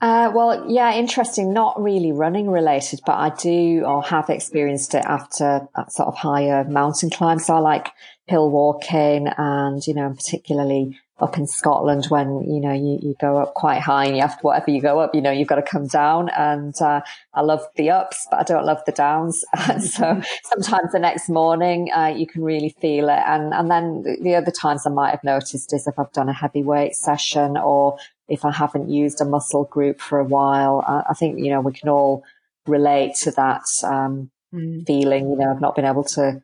Uh, 0.06 0.30
well, 0.36 0.70
yeah, 0.70 0.94
interesting. 0.94 1.52
Not 1.52 1.82
really 1.82 2.12
running 2.12 2.48
related, 2.48 3.00
but 3.08 3.14
I 3.14 3.32
do 3.32 3.82
or 3.88 4.04
have 4.04 4.30
experienced 4.30 4.94
it 4.94 5.04
after 5.04 5.68
sort 5.90 6.08
of 6.08 6.14
higher 6.14 6.64
mountain 6.64 7.10
climbs. 7.10 7.48
So 7.48 7.56
I 7.56 7.58
like 7.58 7.90
hill 8.28 8.52
walking 8.52 9.28
and, 9.36 9.82
you 9.88 9.96
know, 9.96 10.14
particularly 10.14 11.00
up 11.18 11.40
in 11.40 11.48
Scotland 11.48 12.06
when, 12.10 12.44
you 12.44 12.60
know, 12.60 12.74
you, 12.74 13.00
you 13.02 13.16
go 13.20 13.38
up 13.38 13.56
quite 13.56 13.82
high 13.82 14.06
and 14.06 14.16
you 14.16 14.22
have 14.22 14.38
to, 14.38 14.42
whatever 14.44 14.70
you 14.70 14.80
go 14.80 15.00
up, 15.00 15.16
you 15.16 15.22
know, 15.22 15.32
you've 15.32 15.48
got 15.48 15.56
to 15.56 15.64
come 15.64 15.88
down. 15.88 16.30
And, 16.38 16.80
uh, 16.80 17.02
I 17.34 17.42
love 17.42 17.66
the 17.76 17.90
ups, 17.90 18.28
but 18.30 18.40
I 18.40 18.44
don't 18.44 18.66
love 18.66 18.84
the 18.86 18.92
downs. 18.92 19.44
And 19.70 19.84
so 19.84 20.22
sometimes 20.44 20.92
the 20.92 21.00
next 21.00 21.30
morning, 21.30 21.90
uh, 21.96 22.14
you 22.16 22.28
can 22.28 22.44
really 22.44 22.76
feel 22.80 23.10
it. 23.10 23.24
And, 23.26 23.56
and 23.56 23.72
then 23.72 24.04
the 24.22 24.36
other 24.36 24.52
times 24.52 24.86
I 24.86 24.92
might 24.92 25.12
have 25.12 25.24
noticed 25.24 25.74
is 25.74 25.88
if 25.88 25.98
I've 25.98 26.12
done 26.12 26.30
a 26.30 26.34
heavy 26.34 26.62
weight 26.62 26.96
session 26.96 27.58
or 27.58 27.98
if 28.28 28.46
I 28.46 28.52
haven't 28.52 28.90
used 28.90 29.22
a 29.22 29.26
muscle 29.26 29.66
group 29.66 30.00
for 30.00 30.20
a 30.20 30.24
while, 30.24 30.84
I, 30.88 31.12
I 31.12 31.14
think, 31.14 31.40
you 31.40 31.52
know, 31.52 31.62
we 31.62 31.74
can 31.74 31.90
all 31.90 32.24
relate 32.66 33.16
to 33.22 33.32
that, 33.32 33.66
um, 33.84 34.32
mm. 34.54 34.86
feeling, 34.86 35.30
you 35.30 35.38
know, 35.38 35.52
I've 35.52 35.62
not 35.62 35.76
been 35.76 35.86
able 35.86 36.04
to, 36.04 36.42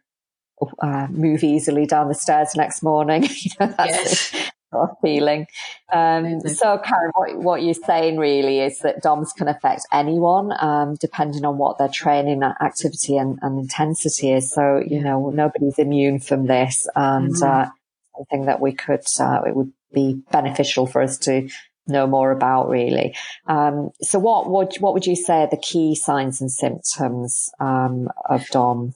uh, 0.80 1.08
move 1.10 1.44
easily 1.44 1.88
down 1.88 2.08
the 2.08 2.14
stairs 2.14 2.56
next 2.56 2.84
morning. 2.84 3.24
you 3.42 3.52
know, 3.60 3.74
that's 3.78 4.34
yes 4.34 4.52
feeling. 5.02 5.48
Um, 5.92 6.42
so, 6.42 6.78
Karen, 6.78 7.12
what, 7.14 7.36
what, 7.38 7.64
you're 7.64 7.74
saying 7.74 8.18
really 8.18 8.60
is 8.60 8.80
that 8.80 9.02
DOMS 9.02 9.34
can 9.34 9.48
affect 9.48 9.82
anyone, 9.92 10.54
um, 10.60 10.96
depending 10.96 11.46
on 11.46 11.58
what 11.58 11.78
their 11.78 11.90
training 11.90 12.44
activity 12.44 13.18
and, 13.18 13.40
and, 13.42 13.60
intensity 13.60 14.32
is. 14.32 14.52
So, 14.52 14.82
you 14.86 15.02
know, 15.02 15.30
nobody's 15.30 15.78
immune 15.78 16.20
from 16.20 16.48
this, 16.48 16.88
and 16.96 17.34
mm-hmm. 17.34 17.44
uh, 17.44 17.70
something 18.18 18.46
that 18.46 18.62
we 18.62 18.74
could, 18.74 19.04
uh, 19.20 19.42
it 19.46 19.56
would 19.56 19.72
be 19.94 20.22
beneficial 20.32 20.86
for 20.86 21.02
us 21.02 21.18
to 21.20 21.50
know 21.88 22.08
more 22.08 22.32
about, 22.32 22.70
really. 22.70 23.16
Um, 23.48 23.92
so, 24.02 24.20
what 24.20 24.50
would 24.50 24.76
what 24.78 24.94
would 24.94 25.08
you 25.08 25.16
say 25.16 25.42
are 25.42 25.50
the 25.50 25.58
key 25.58 25.96
signs 25.96 26.42
and 26.42 26.52
symptoms 26.52 27.50
um, 27.60 28.10
of 28.30 28.48
DOM? 28.48 28.94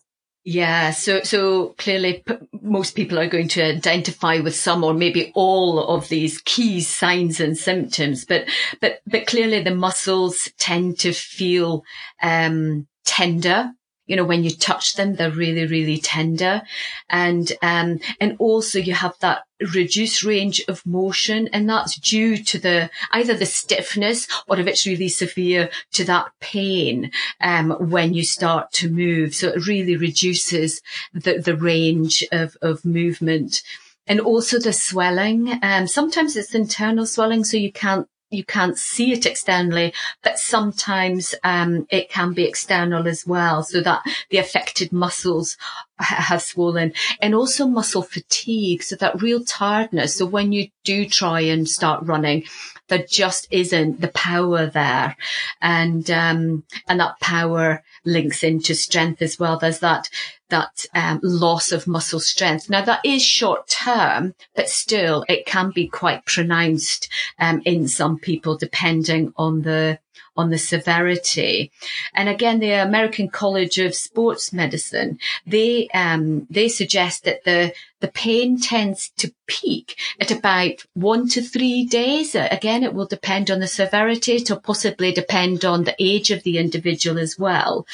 Yeah, 0.47 0.91
so 0.91 1.23
so 1.23 1.69
clearly 1.79 2.21
p- 2.23 2.35
most 2.61 2.95
people 2.95 3.17
are 3.17 3.27
going 3.27 3.47
to 3.49 3.63
identify 3.63 4.39
with 4.41 4.55
some 4.55 4.83
or 4.83 4.93
maybe 4.93 5.31
all 5.33 5.79
of 5.79 6.07
these 6.09 6.39
key 6.39 6.81
signs 6.81 7.39
and 7.39 7.57
symptoms, 7.57 8.25
but 8.25 8.47
but 8.79 8.99
but 9.07 9.25
clearly 9.25 9.63
the 9.63 9.73
muscles 9.73 10.51
tend 10.59 10.99
to 10.99 11.13
feel 11.13 11.83
um, 12.21 12.87
tender 13.05 13.71
you 14.07 14.15
know, 14.15 14.23
when 14.23 14.43
you 14.43 14.51
touch 14.51 14.95
them, 14.95 15.15
they're 15.15 15.31
really, 15.31 15.65
really 15.65 15.97
tender. 15.97 16.61
And, 17.09 17.51
um, 17.61 17.99
and 18.19 18.35
also 18.39 18.79
you 18.79 18.93
have 18.93 19.15
that 19.21 19.43
reduced 19.73 20.23
range 20.23 20.61
of 20.67 20.85
motion 20.85 21.47
and 21.53 21.69
that's 21.69 21.97
due 21.97 22.37
to 22.43 22.59
the, 22.59 22.89
either 23.11 23.33
the 23.33 23.45
stiffness 23.45 24.27
or 24.47 24.59
if 24.59 24.67
it's 24.67 24.85
really 24.85 25.09
severe 25.09 25.69
to 25.93 26.03
that 26.05 26.27
pain, 26.39 27.11
um, 27.41 27.71
when 27.89 28.13
you 28.13 28.23
start 28.23 28.71
to 28.73 28.89
move. 28.89 29.33
So 29.33 29.49
it 29.49 29.65
really 29.67 29.95
reduces 29.95 30.81
the, 31.13 31.39
the 31.39 31.55
range 31.55 32.23
of, 32.31 32.57
of 32.61 32.85
movement 32.85 33.63
and 34.07 34.19
also 34.19 34.59
the 34.59 34.73
swelling. 34.73 35.59
Um, 35.63 35.87
sometimes 35.87 36.35
it's 36.35 36.53
internal 36.53 37.05
swelling, 37.05 37.43
so 37.43 37.57
you 37.57 37.71
can't 37.71 38.07
you 38.29 38.43
can't 38.43 38.77
see 38.77 39.11
it 39.11 39.25
externally, 39.25 39.93
but 40.23 40.39
sometimes 40.39 41.35
um, 41.43 41.87
it 41.89 42.09
can 42.09 42.33
be 42.33 42.43
external 42.43 43.07
as 43.07 43.25
well, 43.25 43.63
so 43.63 43.81
that 43.81 44.03
the 44.29 44.37
affected 44.37 44.91
muscles 44.91 45.57
have 45.99 46.41
swollen, 46.41 46.93
and 47.21 47.33
also 47.33 47.67
muscle 47.67 48.01
fatigue, 48.01 48.83
so 48.83 48.95
that 48.95 49.21
real 49.21 49.43
tiredness. 49.43 50.15
So 50.15 50.25
when 50.25 50.51
you 50.51 50.69
do 50.83 51.05
try 51.05 51.41
and 51.41 51.69
start 51.69 52.03
running, 52.05 52.43
there 52.87 53.05
just 53.07 53.47
isn't 53.51 54.01
the 54.01 54.09
power 54.09 54.67
there, 54.67 55.15
and 55.61 56.09
um, 56.11 56.63
and 56.87 56.99
that 56.99 57.19
power 57.19 57.83
links 58.03 58.43
into 58.43 58.75
strength 58.75 59.21
as 59.21 59.39
well. 59.39 59.57
There's 59.57 59.79
that 59.79 60.09
that 60.49 60.85
um, 60.93 61.19
loss 61.23 61.71
of 61.71 61.87
muscle 61.87 62.19
strength. 62.19 62.69
Now 62.69 62.83
that 62.83 63.01
is 63.03 63.23
short 63.23 63.67
term, 63.67 64.35
but 64.55 64.69
still 64.69 65.25
it 65.27 65.45
can 65.45 65.71
be 65.71 65.87
quite 65.87 66.25
pronounced 66.25 67.09
um, 67.39 67.61
in 67.65 67.87
some 67.87 68.19
people 68.19 68.57
depending 68.57 69.33
on 69.37 69.63
the 69.63 69.99
on 70.37 70.49
the 70.49 70.57
severity. 70.57 71.71
And 72.13 72.27
again, 72.27 72.59
the 72.59 72.71
American 72.71 73.29
College 73.29 73.77
of 73.79 73.95
Sports 73.95 74.51
Medicine, 74.51 75.17
they, 75.47 75.87
um, 75.93 76.45
they 76.49 76.67
suggest 76.67 77.23
that 77.23 77.43
the, 77.45 77.73
the 78.01 78.09
pain 78.09 78.59
tends 78.59 79.09
to 79.17 79.33
peak 79.47 79.97
at 80.19 80.31
about 80.31 80.85
one 80.93 81.29
to 81.29 81.41
three 81.41 81.85
days. 81.85 82.35
Again, 82.35 82.83
it 82.83 82.93
will 82.93 83.05
depend 83.05 83.49
on 83.49 83.59
the 83.59 83.67
severity. 83.67 84.33
It'll 84.33 84.59
possibly 84.59 85.13
depend 85.13 85.63
on 85.63 85.85
the 85.85 85.95
age 85.99 86.31
of 86.31 86.43
the 86.43 86.57
individual 86.57 87.17
as 87.17 87.39
well. 87.39 87.85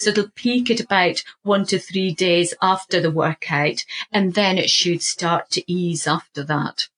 So 0.00 0.10
it'll 0.10 0.30
peak 0.34 0.70
at 0.70 0.80
about 0.80 1.22
one 1.42 1.66
to 1.66 1.78
three 1.78 2.14
days 2.14 2.54
after 2.62 3.00
the 3.00 3.10
workout, 3.10 3.84
and 4.10 4.34
then 4.34 4.56
it 4.56 4.70
should 4.70 5.02
start 5.02 5.50
to 5.50 5.72
ease 5.72 6.06
after 6.06 6.42
that. 6.44 6.88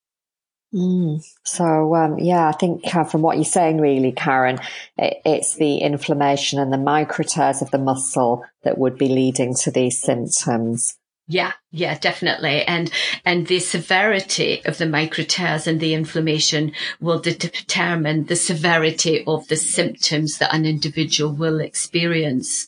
Mm. 0.72 1.22
So, 1.42 1.94
um, 1.96 2.18
yeah, 2.18 2.48
I 2.48 2.52
think 2.52 2.94
uh, 2.94 3.04
from 3.04 3.20
what 3.22 3.36
you're 3.36 3.44
saying, 3.44 3.80
really, 3.80 4.12
Karen, 4.12 4.58
it, 4.96 5.20
it's 5.24 5.56
the 5.56 5.78
inflammation 5.78 6.58
and 6.58 6.72
the 6.72 6.78
micro 6.78 7.24
tears 7.24 7.60
of 7.60 7.70
the 7.72 7.78
muscle 7.78 8.44
that 8.62 8.78
would 8.78 8.96
be 8.96 9.08
leading 9.08 9.54
to 9.56 9.70
these 9.70 10.00
symptoms. 10.00 10.96
Yeah, 11.28 11.52
yeah, 11.70 11.98
definitely. 11.98 12.62
And, 12.62 12.90
and 13.24 13.48
the 13.48 13.58
severity 13.58 14.62
of 14.64 14.78
the 14.78 14.86
micro 14.86 15.24
tears 15.24 15.66
and 15.66 15.78
the 15.78 15.94
inflammation 15.94 16.72
will 17.00 17.18
de- 17.18 17.34
determine 17.34 18.26
the 18.26 18.36
severity 18.36 19.24
of 19.26 19.48
the 19.48 19.56
symptoms 19.56 20.38
that 20.38 20.54
an 20.54 20.64
individual 20.64 21.32
will 21.32 21.60
experience. 21.60 22.66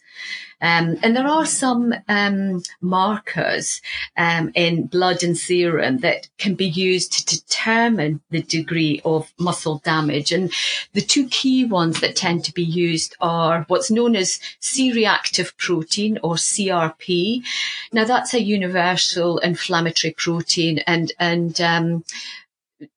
Um, 0.61 0.97
and 1.03 1.15
there 1.15 1.27
are 1.27 1.45
some 1.45 1.95
um, 2.09 2.63
markers 2.81 3.83
um, 4.17 4.51
in 4.55 4.87
blood 4.87 5.23
and 5.23 5.37
serum 5.37 5.99
that 5.99 6.29
can 6.39 6.55
be 6.55 6.67
used 6.67 7.13
to 7.13 7.37
determine 7.37 8.21
the 8.31 8.43
degree 8.43 9.03
of 9.05 9.33
muscle 9.39 9.83
damage. 9.85 10.33
And 10.33 10.53
the 10.93 11.03
two 11.03 11.29
key 11.29 11.65
ones 11.65 12.01
that 12.01 12.17
tend 12.17 12.45
to 12.45 12.55
be 12.55 12.65
used 12.65 13.15
are 13.21 13.65
what's 13.69 13.91
known 13.91 14.17
as 14.17 14.41
C-reactive 14.61 15.57
protein 15.59 16.19
or 16.23 16.35
CRP. 16.37 17.43
Now 17.93 18.05
that's 18.05 18.33
a 18.33 18.43
universal 18.43 19.39
inflammatory 19.39 20.15
protein 20.17 20.79
and, 20.87 21.13
and, 21.19 21.61
um, 21.61 22.05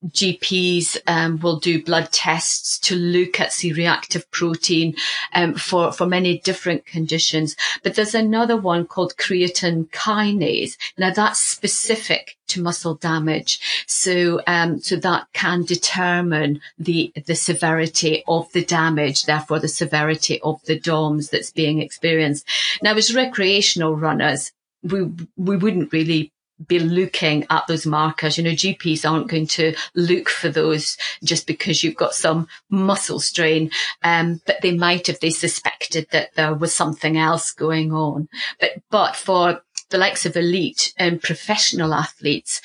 GPs 0.07 0.97
um, 1.07 1.39
will 1.39 1.59
do 1.59 1.83
blood 1.83 2.11
tests 2.11 2.79
to 2.79 2.95
look 2.95 3.39
at 3.39 3.53
C-reactive 3.53 4.29
protein 4.31 4.95
um, 5.33 5.53
for 5.53 5.91
for 5.91 6.05
many 6.05 6.39
different 6.39 6.85
conditions. 6.85 7.55
But 7.83 7.95
there's 7.95 8.15
another 8.15 8.57
one 8.57 8.85
called 8.85 9.17
creatine 9.17 9.89
kinase. 9.89 10.77
Now 10.97 11.11
that's 11.11 11.39
specific 11.39 12.37
to 12.47 12.61
muscle 12.61 12.95
damage, 12.95 13.85
so 13.87 14.41
um, 14.47 14.79
so 14.79 14.95
that 14.97 15.27
can 15.33 15.63
determine 15.63 16.61
the 16.77 17.11
the 17.25 17.35
severity 17.35 18.23
of 18.27 18.51
the 18.53 18.63
damage, 18.63 19.25
therefore 19.25 19.59
the 19.59 19.67
severity 19.67 20.39
of 20.41 20.61
the 20.65 20.79
DOMS 20.79 21.29
that's 21.29 21.51
being 21.51 21.81
experienced. 21.81 22.47
Now, 22.81 22.95
as 22.95 23.13
recreational 23.13 23.95
runners, 23.95 24.51
we 24.83 25.03
we 25.35 25.57
wouldn't 25.57 25.91
really 25.91 26.31
be 26.65 26.79
looking 26.79 27.45
at 27.49 27.67
those 27.67 27.85
markers. 27.85 28.37
You 28.37 28.43
know, 28.43 28.51
GPs 28.51 29.09
aren't 29.09 29.27
going 29.27 29.47
to 29.47 29.75
look 29.95 30.29
for 30.29 30.49
those 30.49 30.97
just 31.23 31.47
because 31.47 31.83
you've 31.83 31.95
got 31.95 32.13
some 32.13 32.47
muscle 32.69 33.19
strain. 33.19 33.71
Um, 34.03 34.41
but 34.45 34.61
they 34.61 34.71
might 34.71 35.09
if 35.09 35.19
they 35.19 35.29
suspected 35.29 36.07
that 36.11 36.33
there 36.35 36.53
was 36.53 36.73
something 36.73 37.17
else 37.17 37.51
going 37.51 37.93
on. 37.93 38.27
But, 38.59 38.71
but 38.89 39.15
for 39.15 39.61
the 39.89 39.97
likes 39.97 40.25
of 40.25 40.35
elite 40.35 40.93
and 40.97 41.21
professional 41.21 41.93
athletes, 41.93 42.61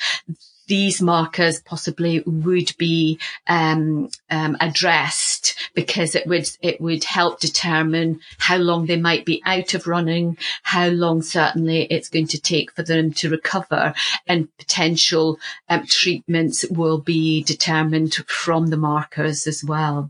these 0.73 1.03
markers 1.03 1.61
possibly 1.61 2.23
would 2.25 2.75
be 2.79 3.19
um, 3.45 4.09
um, 4.31 4.57
addressed 4.59 5.53
because 5.75 6.15
it 6.15 6.25
would 6.25 6.49
it 6.61 6.81
would 6.81 7.03
help 7.03 7.39
determine 7.39 8.19
how 8.39 8.57
long 8.57 8.87
they 8.87 8.97
might 8.97 9.23
be 9.23 9.39
out 9.45 9.75
of 9.75 9.85
running, 9.85 10.35
how 10.63 10.87
long 10.87 11.21
certainly 11.21 11.83
it's 11.91 12.09
going 12.09 12.25
to 12.25 12.41
take 12.41 12.71
for 12.71 12.81
them 12.81 13.13
to 13.13 13.29
recover, 13.29 13.93
and 14.25 14.47
potential 14.57 15.37
um, 15.69 15.85
treatments 15.85 16.65
will 16.71 16.97
be 16.97 17.43
determined 17.43 18.15
from 18.25 18.65
the 18.65 18.77
markers 18.77 19.45
as 19.45 19.63
well. 19.63 20.09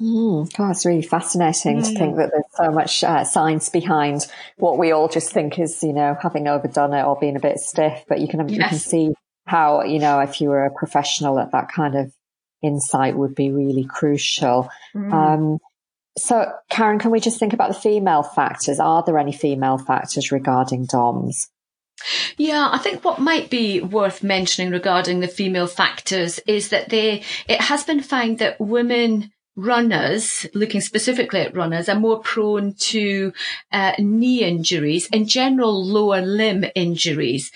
Mm, 0.00 0.52
God, 0.56 0.70
it's 0.70 0.86
really 0.86 1.02
fascinating 1.02 1.82
to 1.82 1.88
think 1.88 2.18
that 2.18 2.30
there's 2.30 2.44
so 2.54 2.70
much 2.70 3.02
uh, 3.02 3.24
science 3.24 3.68
behind 3.68 4.28
what 4.58 4.78
we 4.78 4.92
all 4.92 5.08
just 5.08 5.32
think 5.32 5.58
is, 5.58 5.82
you 5.82 5.92
know, 5.92 6.16
having 6.22 6.46
overdone 6.46 6.94
it 6.94 7.04
or 7.04 7.18
being 7.18 7.34
a 7.34 7.40
bit 7.40 7.58
stiff. 7.58 8.04
But 8.08 8.20
you 8.20 8.28
can 8.28 8.48
yes. 8.48 8.56
you 8.56 8.64
can 8.64 8.78
see 8.78 9.14
how, 9.46 9.82
you 9.82 9.98
know, 9.98 10.20
if 10.20 10.40
you 10.40 10.48
were 10.48 10.64
a 10.64 10.74
professional 10.74 11.36
that 11.36 11.52
that 11.52 11.70
kind 11.70 11.96
of 11.96 12.12
insight 12.62 13.16
would 13.16 13.34
be 13.34 13.50
really 13.50 13.84
crucial. 13.84 14.68
Mm. 14.94 15.12
Um, 15.12 15.58
so 16.16 16.52
Karen, 16.70 16.98
can 16.98 17.10
we 17.10 17.20
just 17.20 17.38
think 17.38 17.52
about 17.52 17.68
the 17.68 17.78
female 17.80 18.22
factors? 18.22 18.78
Are 18.78 19.02
there 19.04 19.18
any 19.18 19.32
female 19.32 19.78
factors 19.78 20.30
regarding 20.30 20.86
DOMS? 20.86 21.48
Yeah, 22.36 22.68
I 22.72 22.78
think 22.78 23.04
what 23.04 23.20
might 23.20 23.50
be 23.50 23.80
worth 23.80 24.22
mentioning 24.22 24.72
regarding 24.72 25.20
the 25.20 25.28
female 25.28 25.66
factors 25.66 26.40
is 26.46 26.70
that 26.70 26.88
they, 26.88 27.22
it 27.48 27.60
has 27.60 27.84
been 27.84 28.02
found 28.02 28.38
that 28.38 28.60
women 28.60 29.30
runners, 29.54 30.46
looking 30.54 30.80
specifically 30.80 31.40
at 31.40 31.54
runners, 31.54 31.88
are 31.88 31.98
more 31.98 32.20
prone 32.20 32.74
to 32.74 33.32
uh, 33.70 33.92
knee 33.98 34.42
injuries 34.42 35.08
and 35.12 35.28
general 35.28 35.84
lower 35.84 36.22
limb 36.22 36.64
injuries. 36.74 37.52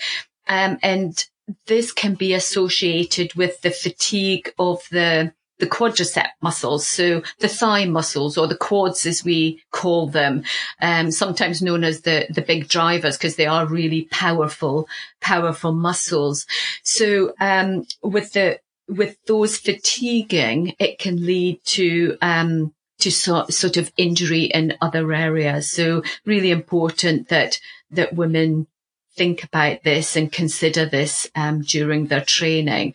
Um, 0.47 0.77
and 0.81 1.25
this 1.65 1.91
can 1.91 2.15
be 2.15 2.33
associated 2.33 3.33
with 3.35 3.61
the 3.61 3.71
fatigue 3.71 4.53
of 4.59 4.81
the 4.91 5.33
the 5.59 5.67
quadricep 5.67 6.27
muscles, 6.41 6.87
so 6.87 7.23
the 7.39 7.47
thigh 7.47 7.85
muscles 7.85 8.37
or 8.37 8.47
the 8.47 8.55
quads 8.55 9.05
as 9.05 9.23
we 9.23 9.63
call 9.71 10.07
them, 10.07 10.43
um, 10.81 11.11
sometimes 11.11 11.61
known 11.61 11.83
as 11.83 12.01
the, 12.01 12.27
the 12.29 12.41
big 12.41 12.67
drivers 12.67 13.17
because 13.17 13.37
they 13.37 13.47
are 13.47 13.65
really 13.65 14.07
powerful, 14.11 14.87
powerful 15.19 15.71
muscles. 15.71 16.45
So, 16.83 17.33
um, 17.39 17.85
with 18.03 18.33
the, 18.33 18.59
with 18.87 19.17
those 19.25 19.57
fatiguing, 19.57 20.75
it 20.79 20.99
can 20.99 21.25
lead 21.25 21.59
to, 21.65 22.17
um, 22.21 22.73
to 22.99 23.11
sort, 23.11 23.53
sort 23.53 23.77
of 23.77 23.91
injury 23.97 24.43
in 24.43 24.77
other 24.81 25.11
areas. 25.11 25.71
So 25.71 26.03
really 26.25 26.51
important 26.51 27.29
that, 27.29 27.59
that 27.91 28.13
women 28.13 28.67
think 29.17 29.43
about 29.43 29.83
this 29.83 30.15
and 30.15 30.31
consider 30.31 30.85
this, 30.85 31.29
um, 31.35 31.61
during 31.61 32.07
their 32.07 32.23
training. 32.23 32.93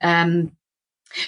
Um, 0.00 0.52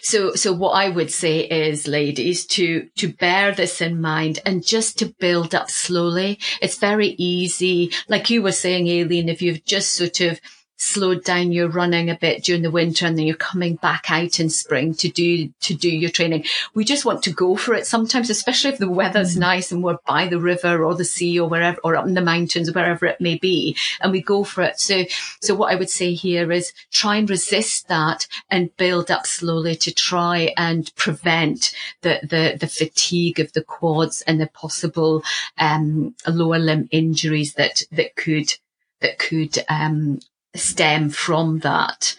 so, 0.00 0.34
so 0.34 0.52
what 0.52 0.70
I 0.70 0.88
would 0.88 1.10
say 1.10 1.40
is, 1.40 1.88
ladies, 1.88 2.46
to, 2.46 2.88
to 2.96 3.12
bear 3.12 3.52
this 3.52 3.80
in 3.80 4.00
mind 4.00 4.38
and 4.46 4.64
just 4.64 4.98
to 4.98 5.06
build 5.06 5.54
up 5.54 5.70
slowly. 5.70 6.38
It's 6.60 6.78
very 6.78 7.08
easy. 7.18 7.92
Like 8.08 8.30
you 8.30 8.42
were 8.42 8.52
saying, 8.52 8.88
Aileen, 8.88 9.28
if 9.28 9.42
you've 9.42 9.64
just 9.64 9.94
sort 9.94 10.20
of 10.20 10.40
slowed 10.82 11.22
down 11.22 11.52
your 11.52 11.68
running 11.68 12.10
a 12.10 12.16
bit 12.16 12.42
during 12.42 12.62
the 12.62 12.70
winter 12.70 13.06
and 13.06 13.16
then 13.16 13.24
you're 13.24 13.36
coming 13.36 13.76
back 13.76 14.10
out 14.10 14.40
in 14.40 14.50
spring 14.50 14.92
to 14.92 15.08
do 15.08 15.48
to 15.60 15.74
do 15.74 15.88
your 15.88 16.10
training. 16.10 16.44
We 16.74 16.84
just 16.84 17.04
want 17.04 17.22
to 17.22 17.30
go 17.30 17.54
for 17.54 17.72
it 17.74 17.86
sometimes, 17.86 18.30
especially 18.30 18.72
if 18.72 18.78
the 18.78 18.90
weather's 18.90 19.36
mm. 19.36 19.40
nice 19.40 19.70
and 19.70 19.84
we're 19.84 19.98
by 20.08 20.26
the 20.26 20.40
river 20.40 20.84
or 20.84 20.96
the 20.96 21.04
sea 21.04 21.38
or 21.38 21.48
wherever 21.48 21.78
or 21.84 21.94
up 21.94 22.06
in 22.06 22.14
the 22.14 22.20
mountains, 22.20 22.72
wherever 22.72 23.06
it 23.06 23.20
may 23.20 23.36
be, 23.36 23.76
and 24.00 24.10
we 24.10 24.20
go 24.20 24.42
for 24.42 24.62
it. 24.62 24.80
So 24.80 25.04
so 25.40 25.54
what 25.54 25.72
I 25.72 25.76
would 25.76 25.88
say 25.88 26.14
here 26.14 26.50
is 26.50 26.72
try 26.90 27.14
and 27.16 27.30
resist 27.30 27.86
that 27.86 28.26
and 28.50 28.76
build 28.76 29.08
up 29.08 29.24
slowly 29.24 29.76
to 29.76 29.94
try 29.94 30.52
and 30.56 30.92
prevent 30.96 31.72
the 32.00 32.18
the, 32.22 32.56
the 32.58 32.66
fatigue 32.66 33.38
of 33.38 33.52
the 33.52 33.62
quads 33.62 34.22
and 34.22 34.40
the 34.40 34.48
possible 34.48 35.22
um, 35.58 36.16
lower 36.26 36.58
limb 36.58 36.88
injuries 36.90 37.54
that 37.54 37.84
that 37.92 38.16
could 38.16 38.52
that 39.00 39.18
could 39.18 39.58
um, 39.68 40.18
stem 40.54 41.10
from 41.10 41.60
that. 41.60 42.16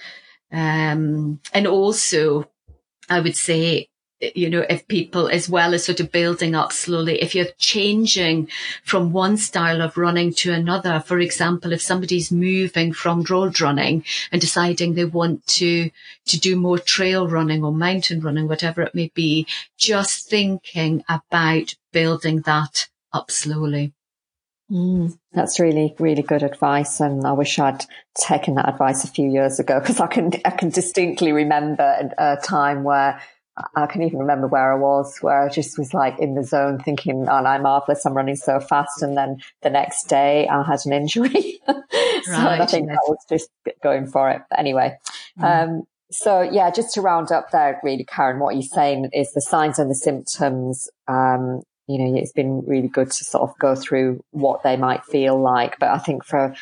Um, 0.51 1.39
and 1.53 1.67
also 1.67 2.49
I 3.09 3.19
would 3.19 3.35
say, 3.35 3.89
you 4.35 4.49
know, 4.49 4.65
if 4.69 4.87
people, 4.87 5.27
as 5.27 5.49
well 5.49 5.73
as 5.73 5.83
sort 5.83 5.99
of 5.99 6.11
building 6.11 6.55
up 6.55 6.71
slowly, 6.71 7.21
if 7.21 7.35
you're 7.35 7.45
changing 7.57 8.47
from 8.85 9.11
one 9.11 9.35
style 9.35 9.81
of 9.81 9.97
running 9.97 10.33
to 10.35 10.53
another, 10.53 11.01
for 11.01 11.19
example, 11.19 11.73
if 11.73 11.81
somebody's 11.81 12.31
moving 12.31 12.93
from 12.93 13.23
road 13.23 13.59
running 13.59 14.05
and 14.31 14.39
deciding 14.39 14.93
they 14.93 15.03
want 15.05 15.45
to, 15.47 15.89
to 16.25 16.39
do 16.39 16.55
more 16.55 16.79
trail 16.79 17.27
running 17.27 17.65
or 17.65 17.73
mountain 17.73 18.21
running, 18.21 18.47
whatever 18.47 18.81
it 18.81 18.95
may 18.95 19.11
be, 19.13 19.45
just 19.77 20.29
thinking 20.29 21.03
about 21.09 21.75
building 21.91 22.41
that 22.41 22.87
up 23.11 23.29
slowly. 23.29 23.93
Mm, 24.71 25.17
that's 25.33 25.59
really, 25.59 25.95
really 25.99 26.21
good 26.21 26.43
advice. 26.43 26.99
And 26.99 27.27
I 27.27 27.33
wish 27.33 27.59
I'd 27.59 27.85
taken 28.15 28.55
that 28.55 28.69
advice 28.69 29.03
a 29.03 29.07
few 29.07 29.29
years 29.29 29.59
ago 29.59 29.79
because 29.79 29.99
I 29.99 30.07
can, 30.07 30.31
I 30.45 30.51
can 30.51 30.69
distinctly 30.69 31.31
remember 31.31 31.83
a, 32.17 32.33
a, 32.33 32.37
time 32.37 32.83
where 32.83 33.21
I 33.75 33.85
can 33.85 34.01
even 34.01 34.19
remember 34.19 34.47
where 34.47 34.73
I 34.73 34.77
was, 34.77 35.19
where 35.21 35.43
I 35.43 35.49
just 35.49 35.77
was 35.77 35.93
like 35.93 36.17
in 36.17 36.33
the 36.33 36.43
zone 36.43 36.79
thinking, 36.79 37.27
oh, 37.29 37.33
I'm 37.33 37.63
marvelous. 37.63 38.05
I'm 38.05 38.15
running 38.15 38.35
so 38.35 38.59
fast. 38.59 39.01
And 39.01 39.15
then 39.15 39.37
the 39.61 39.69
next 39.69 40.05
day 40.05 40.47
I 40.47 40.63
had 40.63 40.79
an 40.85 40.93
injury. 40.93 41.59
so 41.67 41.73
right, 42.29 42.61
I 42.61 42.65
think 42.65 42.87
yes. 42.87 42.97
I 42.97 43.09
was 43.09 43.25
just 43.29 43.49
going 43.83 44.07
for 44.07 44.31
it. 44.31 44.41
But 44.49 44.59
anyway, 44.59 44.97
mm. 45.39 45.43
um, 45.43 45.83
so 46.09 46.41
yeah, 46.41 46.71
just 46.71 46.93
to 46.95 47.01
round 47.01 47.31
up 47.31 47.51
there, 47.51 47.79
really, 47.83 48.05
Karen, 48.05 48.39
what 48.39 48.55
you're 48.55 48.63
saying 48.63 49.09
is 49.13 49.33
the 49.33 49.41
signs 49.41 49.77
and 49.77 49.89
the 49.89 49.95
symptoms, 49.95 50.89
um, 51.07 51.61
you 51.87 51.97
know, 51.97 52.17
it's 52.17 52.31
been 52.31 52.63
really 52.65 52.87
good 52.87 53.11
to 53.11 53.23
sort 53.23 53.49
of 53.49 53.57
go 53.59 53.75
through 53.75 54.23
what 54.31 54.63
they 54.63 54.77
might 54.77 55.03
feel 55.03 55.39
like. 55.39 55.79
But 55.79 55.89
I 55.89 55.97
think 55.97 56.23
for, 56.23 56.55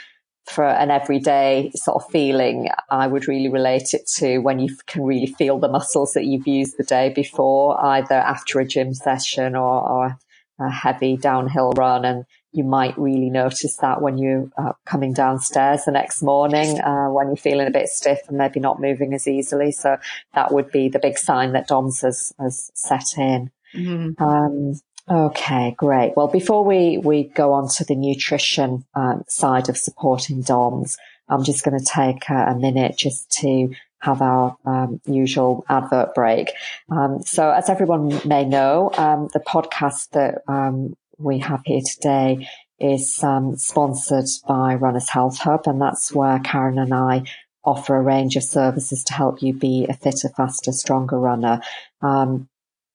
for 0.45 0.65
an 0.65 0.89
everyday 0.89 1.71
sort 1.75 2.03
of 2.03 2.09
feeling, 2.09 2.69
I 2.89 3.07
would 3.07 3.27
really 3.27 3.49
relate 3.49 3.93
it 3.93 4.07
to 4.17 4.39
when 4.39 4.59
you 4.59 4.75
can 4.87 5.03
really 5.03 5.27
feel 5.27 5.59
the 5.59 5.69
muscles 5.69 6.13
that 6.13 6.25
you've 6.25 6.47
used 6.47 6.77
the 6.77 6.83
day 6.83 7.09
before, 7.09 7.79
either 7.83 8.15
after 8.15 8.59
a 8.59 8.65
gym 8.65 8.93
session 8.93 9.55
or, 9.55 9.87
or 9.87 10.17
a 10.59 10.71
heavy 10.71 11.17
downhill 11.17 11.71
run. 11.71 12.03
And 12.03 12.25
you 12.51 12.63
might 12.63 12.97
really 12.97 13.29
notice 13.29 13.77
that 13.77 14.01
when 14.01 14.17
you're 14.17 14.49
uh, 14.57 14.73
coming 14.85 15.13
downstairs 15.13 15.85
the 15.85 15.91
next 15.91 16.21
morning, 16.23 16.81
uh, 16.81 17.09
when 17.09 17.27
you're 17.27 17.37
feeling 17.37 17.67
a 17.67 17.71
bit 17.71 17.87
stiff 17.87 18.19
and 18.27 18.37
maybe 18.37 18.59
not 18.59 18.81
moving 18.81 19.13
as 19.13 19.27
easily. 19.27 19.71
So 19.71 19.97
that 20.33 20.51
would 20.51 20.71
be 20.71 20.89
the 20.89 20.99
big 20.99 21.17
sign 21.17 21.53
that 21.53 21.67
DOMS 21.67 22.01
has, 22.01 22.33
has 22.39 22.71
set 22.73 23.17
in. 23.17 23.51
Mm-hmm. 23.73 24.21
Um, 24.21 24.73
Okay, 25.09 25.75
great. 25.77 26.13
Well, 26.15 26.27
before 26.27 26.63
we, 26.63 26.97
we 26.97 27.23
go 27.23 27.53
on 27.53 27.67
to 27.69 27.83
the 27.83 27.95
nutrition 27.95 28.85
um, 28.93 29.23
side 29.27 29.67
of 29.67 29.77
supporting 29.77 30.41
DOMs, 30.41 30.97
I'm 31.27 31.43
just 31.43 31.63
going 31.63 31.79
to 31.79 31.85
take 31.85 32.29
a, 32.29 32.55
minute 32.57 32.97
just 32.97 33.31
to 33.39 33.73
have 33.99 34.21
our 34.21 34.57
um, 34.65 34.99
usual 35.05 35.65
advert 35.69 36.13
break. 36.13 36.51
Um, 36.89 37.21
so 37.23 37.49
as 37.51 37.69
everyone 37.69 38.21
may 38.25 38.45
know, 38.45 38.91
um, 38.97 39.29
the 39.33 39.39
podcast 39.39 40.09
that 40.11 40.41
um, 40.47 40.95
we 41.17 41.39
have 41.39 41.61
here 41.65 41.81
today 41.81 42.49
is 42.79 43.23
um, 43.23 43.55
sponsored 43.55 44.25
by 44.47 44.75
Runners 44.75 45.09
Health 45.09 45.37
Hub, 45.37 45.67
and 45.67 45.79
that's 45.81 46.13
where 46.13 46.39
Karen 46.39 46.79
and 46.79 46.93
I 46.93 47.23
offer 47.63 47.95
a 47.95 48.01
range 48.01 48.35
of 48.35 48.43
services 48.43 49.03
to 49.05 49.13
help 49.13 49.41
you 49.41 49.53
be 49.53 49.85
a 49.87 49.93
fitter, 49.93 50.29
faster, 50.29 50.71
stronger 50.71 51.19
runner. 51.19 51.61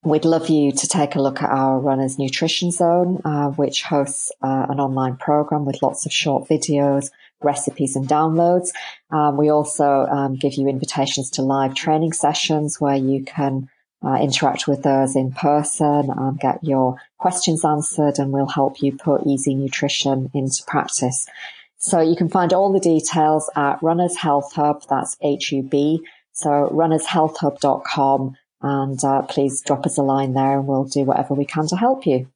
Um, 0.07 0.11
We'd 0.11 0.25
love 0.25 0.49
you 0.49 0.73
to 0.73 0.89
take 0.89 1.17
a 1.17 1.21
look 1.21 1.43
at 1.43 1.51
our 1.51 1.81
Runners 1.81 2.19
Nutrition 2.19 2.71
Zone, 2.71 3.21
uh, 3.25 3.49
which 3.51 3.83
hosts 3.83 4.31
uh, 4.43 4.67
an 4.69 4.79
online 4.81 5.17
program 5.17 5.65
with 5.65 5.83
lots 5.83 6.07
of 6.07 6.13
short 6.13 6.49
videos, 6.49 7.11
recipes 7.43 7.97
and 7.97 8.09
downloads. 8.09 8.71
Um, 9.11 9.37
we 9.37 9.51
also 9.51 10.07
um, 10.07 10.37
give 10.37 10.55
you 10.55 10.69
invitations 10.69 11.31
to 11.31 11.43
live 11.43 11.75
training 11.75 12.13
sessions 12.13 12.81
where 12.81 12.97
you 12.97 13.25
can 13.25 13.69
uh, 14.05 14.19
interact 14.21 14.69
with 14.69 14.87
us 14.87 15.17
in 15.17 15.33
person 15.33 16.11
and 16.17 16.39
get 16.39 16.63
your 16.63 16.97
questions 17.19 17.65
answered 17.65 18.19
and 18.19 18.33
we'll 18.33 18.47
help 18.47 18.81
you 18.81 18.97
put 18.97 19.27
easy 19.27 19.55
nutrition 19.55 20.31
into 20.35 20.63
practice. 20.67 21.27
So 21.79 22.01
you 22.01 22.17
can 22.17 22.29
find 22.29 22.53
all 22.53 22.73
the 22.73 22.81
details 22.81 23.51
at 23.57 23.83
Runners 23.83 24.17
Health 24.17 24.53
Hub. 24.55 24.83
That's 24.89 25.17
H-U-B. 25.21 26.07
So 26.33 26.49
runnershealthhub.com 26.73 28.37
and 28.63 29.03
uh, 29.05 29.23
please 29.23 29.61
drop 29.61 29.87
us 29.87 29.99
a 29.99 30.03
line 30.03 30.35
there 30.35 30.59
and 30.59 30.67
we'll 30.67 30.85
do 30.85 31.05
whatever 31.05 31.35
we 31.35 31.45
can 31.45 31.67
to 31.69 31.77
help 31.77 32.07
you. 32.07 32.29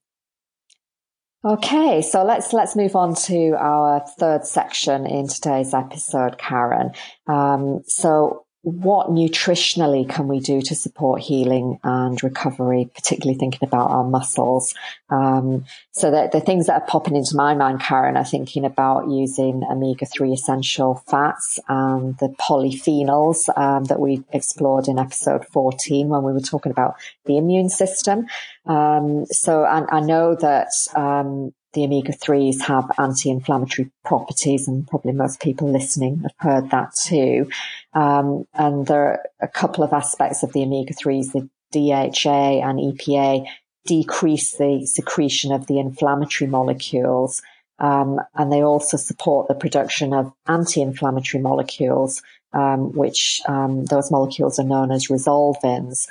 Okay, 1.43 2.03
so 2.03 2.23
let's 2.23 2.53
let's 2.53 2.77
move 2.77 2.95
on 2.95 3.15
to 3.15 3.57
our 3.59 4.01
third 4.19 4.45
section 4.45 5.07
in 5.07 5.27
today's 5.27 5.73
episode, 5.73 6.37
Karen. 6.37 6.93
Um, 7.27 7.83
so 7.87 8.45
what 8.63 9.09
nutritionally 9.09 10.07
can 10.07 10.29
we 10.29 10.39
do 10.39 10.61
to 10.61 10.75
support 10.75 11.23
healing 11.23 11.79
and 11.83 12.23
recovery, 12.23 12.91
particularly 12.95 13.39
thinking 13.39 13.67
about 13.67 13.91
our 13.91 14.05
muscles? 14.05 14.75
Um, 15.09 15.65
so 15.93 16.11
the, 16.11 16.29
the 16.31 16.41
things 16.41 16.67
that 16.67 16.83
are 16.83 16.87
popping 16.87 17.17
into 17.17 17.37
my 17.37 17.55
mind, 17.55 17.81
Karen, 17.81 18.19
are 18.19 18.25
thinking 18.25 18.67
about 18.67 19.09
using 19.09 19.65
omega-3 19.65 20.35
essential 20.35 21.03
fats 21.07 21.59
and 21.69 22.19
the 22.19 22.29
polyphenols 22.29 23.49
um, 23.57 23.85
that 23.85 23.99
we 23.99 24.23
explored 24.33 24.89
in 24.89 24.99
episode 24.99 25.47
14 25.47 26.09
when 26.09 26.23
we 26.23 26.33
were 26.33 26.41
talking 26.41 26.73
about 26.73 26.97
the 27.25 27.39
immune 27.39 27.71
system. 27.71 28.27
Um, 28.67 29.25
so 29.27 29.65
I, 29.65 29.85
I, 29.91 30.01
know 30.01 30.35
that 30.35 30.69
um, 30.95 31.55
the 31.73 31.85
omega 31.85 32.13
3s 32.13 32.61
have 32.63 32.91
anti 32.99 33.31
inflammatory 33.31 33.91
properties, 34.05 34.67
and 34.67 34.87
probably 34.87 35.13
most 35.13 35.41
people 35.41 35.71
listening 35.71 36.21
have 36.21 36.35
heard 36.39 36.71
that 36.71 36.95
too. 36.95 37.49
Um, 37.95 38.47
and 38.55 38.87
there 38.87 39.03
are 39.03 39.21
a 39.41 39.49
couple 39.49 39.85
of 39.85 39.93
aspects 39.93 40.43
of 40.43 40.53
the 40.53 40.63
omega 40.63 40.95
3s, 40.95 41.33
the 41.33 41.49
DHA 41.73 42.61
and 42.69 42.79
EPA 42.79 43.47
decrease 43.87 44.57
the 44.57 44.87
secretion 44.87 45.53
of 45.53 45.67
the 45.67 45.79
inflammatory 45.79 46.51
molecules. 46.51 47.43
Um, 47.79 48.21
and 48.35 48.53
they 48.53 48.63
also 48.63 48.97
support 48.97 49.49
the 49.49 49.55
production 49.55 50.13
of 50.13 50.33
anti-inflammatory 50.47 51.43
molecules, 51.43 52.23
um, 52.53 52.93
which 52.93 53.41
um, 53.49 53.87
those 53.87 54.11
molecules 54.11 54.59
are 54.59 54.65
known 54.65 54.91
as 54.91 55.07
resolvins. 55.07 56.07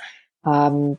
Um, 0.46 0.98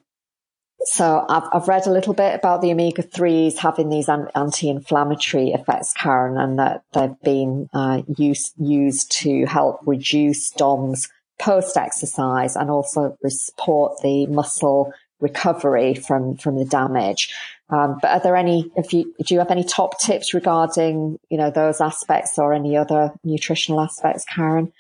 so 0.85 1.25
I've, 1.29 1.49
I've 1.53 1.69
read 1.69 1.87
a 1.87 1.93
little 1.93 2.15
bit 2.15 2.35
about 2.35 2.63
the 2.63 2.73
omega 2.73 3.03
threes 3.03 3.59
having 3.59 3.91
these 3.91 4.09
anti-inflammatory 4.09 5.51
effects, 5.51 5.93
Karen, 5.93 6.39
and 6.39 6.59
that 6.59 6.83
they've 6.93 7.21
been 7.23 7.69
uh, 7.75 8.03
used 8.17 8.55
used 8.59 9.13
to 9.21 9.45
help 9.47 9.81
reduce 9.87 10.51
DOMS 10.51 11.09
post 11.39 11.77
exercise 11.77 12.57
and 12.57 12.71
also 12.71 13.17
support 13.27 14.01
the 14.03 14.27
muscle 14.27 14.93
recovery 15.21 15.95
from 15.95 16.37
from 16.37 16.57
the 16.57 16.65
damage. 16.65 17.35
Um, 17.69 17.99
but 18.01 18.11
are 18.11 18.21
there 18.21 18.37
any? 18.37 18.71
If 18.77 18.93
you 18.93 19.15
do, 19.25 19.35
you 19.35 19.39
have 19.39 19.51
any 19.51 19.65
top 19.65 20.01
tips 20.01 20.35
regarding 20.35 21.19
you 21.29 21.39
know 21.39 21.51
those 21.51 21.81
aspects 21.81 22.39
or 22.39 22.53
any 22.53 22.77
other 22.77 23.13
nutritional 23.23 23.81
aspects, 23.81 24.25
Karen? 24.25 24.73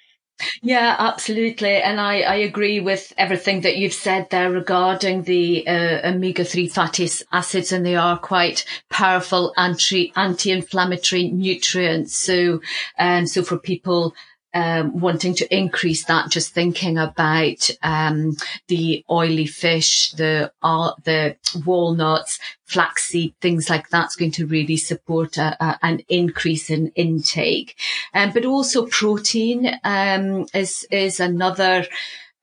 Yeah, 0.62 0.96
absolutely. 0.98 1.82
And 1.82 2.00
I, 2.00 2.20
I 2.20 2.34
agree 2.36 2.80
with 2.80 3.12
everything 3.16 3.62
that 3.62 3.76
you've 3.76 3.92
said 3.92 4.28
there 4.30 4.50
regarding 4.50 5.22
the 5.22 5.66
uh, 5.66 6.08
omega-3 6.08 6.70
fatty 6.70 7.08
acids 7.32 7.72
and 7.72 7.84
they 7.84 7.96
are 7.96 8.18
quite 8.18 8.64
powerful 8.88 9.52
anti, 9.56 10.12
anti-inflammatory 10.16 11.28
nutrients. 11.28 12.16
So, 12.16 12.60
um, 12.98 13.26
so 13.26 13.42
for 13.42 13.58
people 13.58 14.14
um, 14.54 14.98
wanting 14.98 15.34
to 15.34 15.56
increase 15.56 16.04
that, 16.04 16.30
just 16.30 16.52
thinking 16.52 16.98
about 16.98 17.70
um, 17.82 18.36
the 18.68 19.04
oily 19.10 19.46
fish, 19.46 20.12
the 20.12 20.52
uh, 20.62 20.92
the 21.04 21.36
walnuts, 21.64 22.38
flaxseed, 22.64 23.34
things 23.40 23.70
like 23.70 23.88
that's 23.88 24.16
going 24.16 24.32
to 24.32 24.46
really 24.46 24.76
support 24.76 25.36
a, 25.36 25.56
a, 25.62 25.78
an 25.82 26.00
increase 26.08 26.70
in 26.70 26.88
intake. 26.94 27.76
Um, 28.14 28.32
but 28.32 28.44
also 28.44 28.86
protein 28.86 29.78
um, 29.84 30.46
is 30.54 30.86
is 30.90 31.20
another 31.20 31.86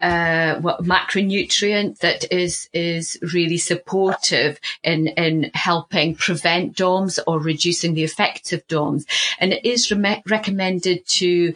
uh, 0.01 0.59
what 0.59 0.83
macronutrient 0.83 1.99
that 1.99 2.31
is 2.31 2.69
is 2.73 3.17
really 3.33 3.57
supportive 3.57 4.59
in 4.83 5.07
in 5.07 5.49
helping 5.53 6.15
prevent 6.15 6.75
DOMS 6.75 7.19
or 7.25 7.39
reducing 7.39 7.93
the 7.93 8.03
effects 8.03 8.53
of 8.53 8.67
DOMS. 8.67 9.05
And 9.39 9.53
it 9.53 9.65
is 9.65 9.91
re- 9.91 10.21
recommended 10.27 11.05
to, 11.07 11.53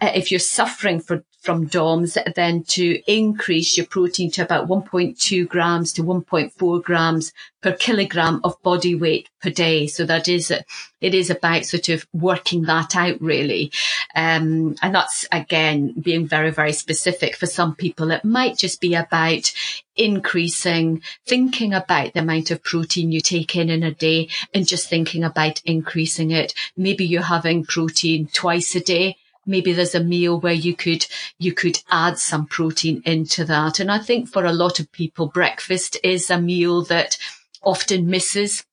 if 0.00 0.30
you're 0.30 0.38
suffering 0.38 1.00
for, 1.00 1.24
from 1.40 1.66
DOMS, 1.66 2.18
then 2.36 2.64
to 2.64 3.00
increase 3.06 3.76
your 3.76 3.86
protein 3.86 4.30
to 4.32 4.42
about 4.42 4.68
1.2 4.68 5.48
grams 5.48 5.92
to 5.94 6.02
1.4 6.02 6.82
grams 6.82 7.32
per 7.62 7.72
kilogram 7.72 8.40
of 8.44 8.60
body 8.62 8.94
weight 8.94 9.28
per 9.42 9.50
day. 9.50 9.86
So 9.86 10.04
that 10.04 10.28
is, 10.28 10.50
it 10.50 11.14
is 11.14 11.30
about 11.30 11.64
sort 11.64 11.88
of 11.88 12.06
working 12.12 12.62
that 12.64 12.94
out 12.94 13.20
really. 13.20 13.72
Um, 14.14 14.76
and 14.82 14.94
that's 14.94 15.26
again 15.32 15.94
being 16.00 16.26
very, 16.26 16.50
very 16.50 16.72
specific 16.72 17.36
for 17.36 17.46
some 17.46 17.74
people. 17.74 18.10
It 18.10 18.24
might 18.24 18.58
just 18.58 18.80
be 18.80 18.94
about 18.94 19.50
increasing, 19.96 21.02
thinking 21.26 21.72
about 21.72 22.12
the 22.12 22.20
amount 22.20 22.50
of 22.50 22.62
protein 22.62 23.12
you 23.12 23.20
take 23.20 23.56
in 23.56 23.70
in 23.70 23.82
a 23.82 23.94
day 23.94 24.28
and 24.52 24.66
just 24.66 24.88
thinking 24.88 25.24
about 25.24 25.62
increasing 25.64 26.30
it. 26.30 26.54
Maybe 26.76 27.06
you're 27.06 27.22
having 27.22 27.64
protein 27.64 28.28
twice 28.32 28.74
a 28.74 28.80
day 28.80 29.16
maybe 29.50 29.72
there's 29.72 29.94
a 29.94 30.02
meal 30.02 30.40
where 30.40 30.52
you 30.52 30.74
could 30.74 31.06
you 31.38 31.52
could 31.52 31.78
add 31.90 32.18
some 32.18 32.46
protein 32.46 33.02
into 33.04 33.44
that 33.44 33.80
and 33.80 33.90
i 33.90 33.98
think 33.98 34.28
for 34.28 34.44
a 34.44 34.52
lot 34.52 34.80
of 34.80 34.90
people 34.92 35.26
breakfast 35.26 35.96
is 36.02 36.30
a 36.30 36.40
meal 36.40 36.82
that 36.82 37.18
often 37.62 38.08
misses 38.08 38.64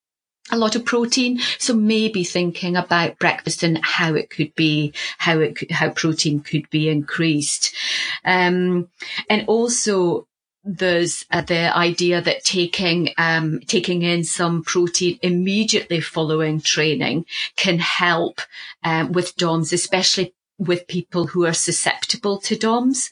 a 0.52 0.58
lot 0.58 0.76
of 0.76 0.86
protein. 0.86 1.40
So 1.60 1.74
maybe 1.74 2.24
thinking 2.24 2.78
about 2.78 3.20
breakfast 3.20 3.64
and 3.64 3.80
how 3.84 4.16
it 4.16 4.30
could 4.30 4.56
be, 4.56 4.94
how 5.18 5.40
it 5.40 5.58
could, 5.58 5.72
how 5.72 5.90
protein 5.90 6.40
could 6.40 6.70
be 6.70 6.90
increased. 6.90 7.76
Um, 8.24 8.90
and 9.30 9.46
also 9.48 10.28
there's 10.64 11.26
the 11.32 11.72
idea 11.76 12.22
that 12.22 12.44
taking 12.44 13.10
um, 13.18 13.62
taking 13.68 14.02
in 14.02 14.26
some 14.26 14.64
protein 14.64 15.18
immediately 15.22 16.02
following 16.02 16.60
training 16.60 17.26
can 17.56 17.80
help 17.80 18.42
um, 18.84 19.14
with 19.14 19.36
DOMS, 19.38 19.72
especially 19.72 20.34
with 20.58 20.88
people 20.88 21.28
who 21.28 21.46
are 21.46 21.54
susceptible 21.54 22.40
to 22.40 22.56
DOMS 22.56 23.10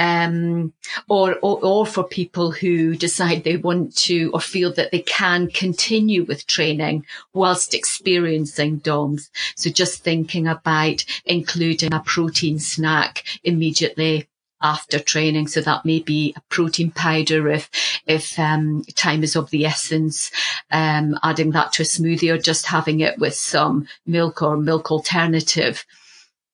um, 0.00 0.72
or, 1.08 1.34
or, 1.42 1.62
or 1.62 1.86
for 1.86 2.04
people 2.04 2.50
who 2.50 2.96
decide 2.96 3.44
they 3.44 3.58
want 3.58 3.94
to 3.96 4.30
or 4.32 4.40
feel 4.40 4.72
that 4.72 4.90
they 4.90 5.00
can 5.00 5.48
continue 5.48 6.24
with 6.24 6.46
training 6.46 7.04
whilst 7.34 7.74
experiencing 7.74 8.78
DOMS. 8.78 9.30
So 9.56 9.68
just 9.68 10.02
thinking 10.02 10.48
about 10.48 11.04
including 11.26 11.92
a 11.92 12.00
protein 12.00 12.58
snack 12.58 13.24
immediately 13.44 14.26
after 14.62 14.98
training. 14.98 15.48
So 15.48 15.60
that 15.60 15.84
may 15.84 16.00
be 16.00 16.32
a 16.34 16.40
protein 16.48 16.90
powder 16.92 17.48
if, 17.48 17.70
if, 18.06 18.38
um, 18.38 18.84
time 18.94 19.22
is 19.22 19.36
of 19.36 19.50
the 19.50 19.66
essence, 19.66 20.30
um, 20.70 21.18
adding 21.22 21.50
that 21.50 21.72
to 21.74 21.82
a 21.82 21.86
smoothie 21.86 22.32
or 22.32 22.38
just 22.38 22.66
having 22.66 23.00
it 23.00 23.18
with 23.18 23.34
some 23.34 23.86
milk 24.06 24.42
or 24.42 24.56
milk 24.56 24.90
alternative. 24.90 25.84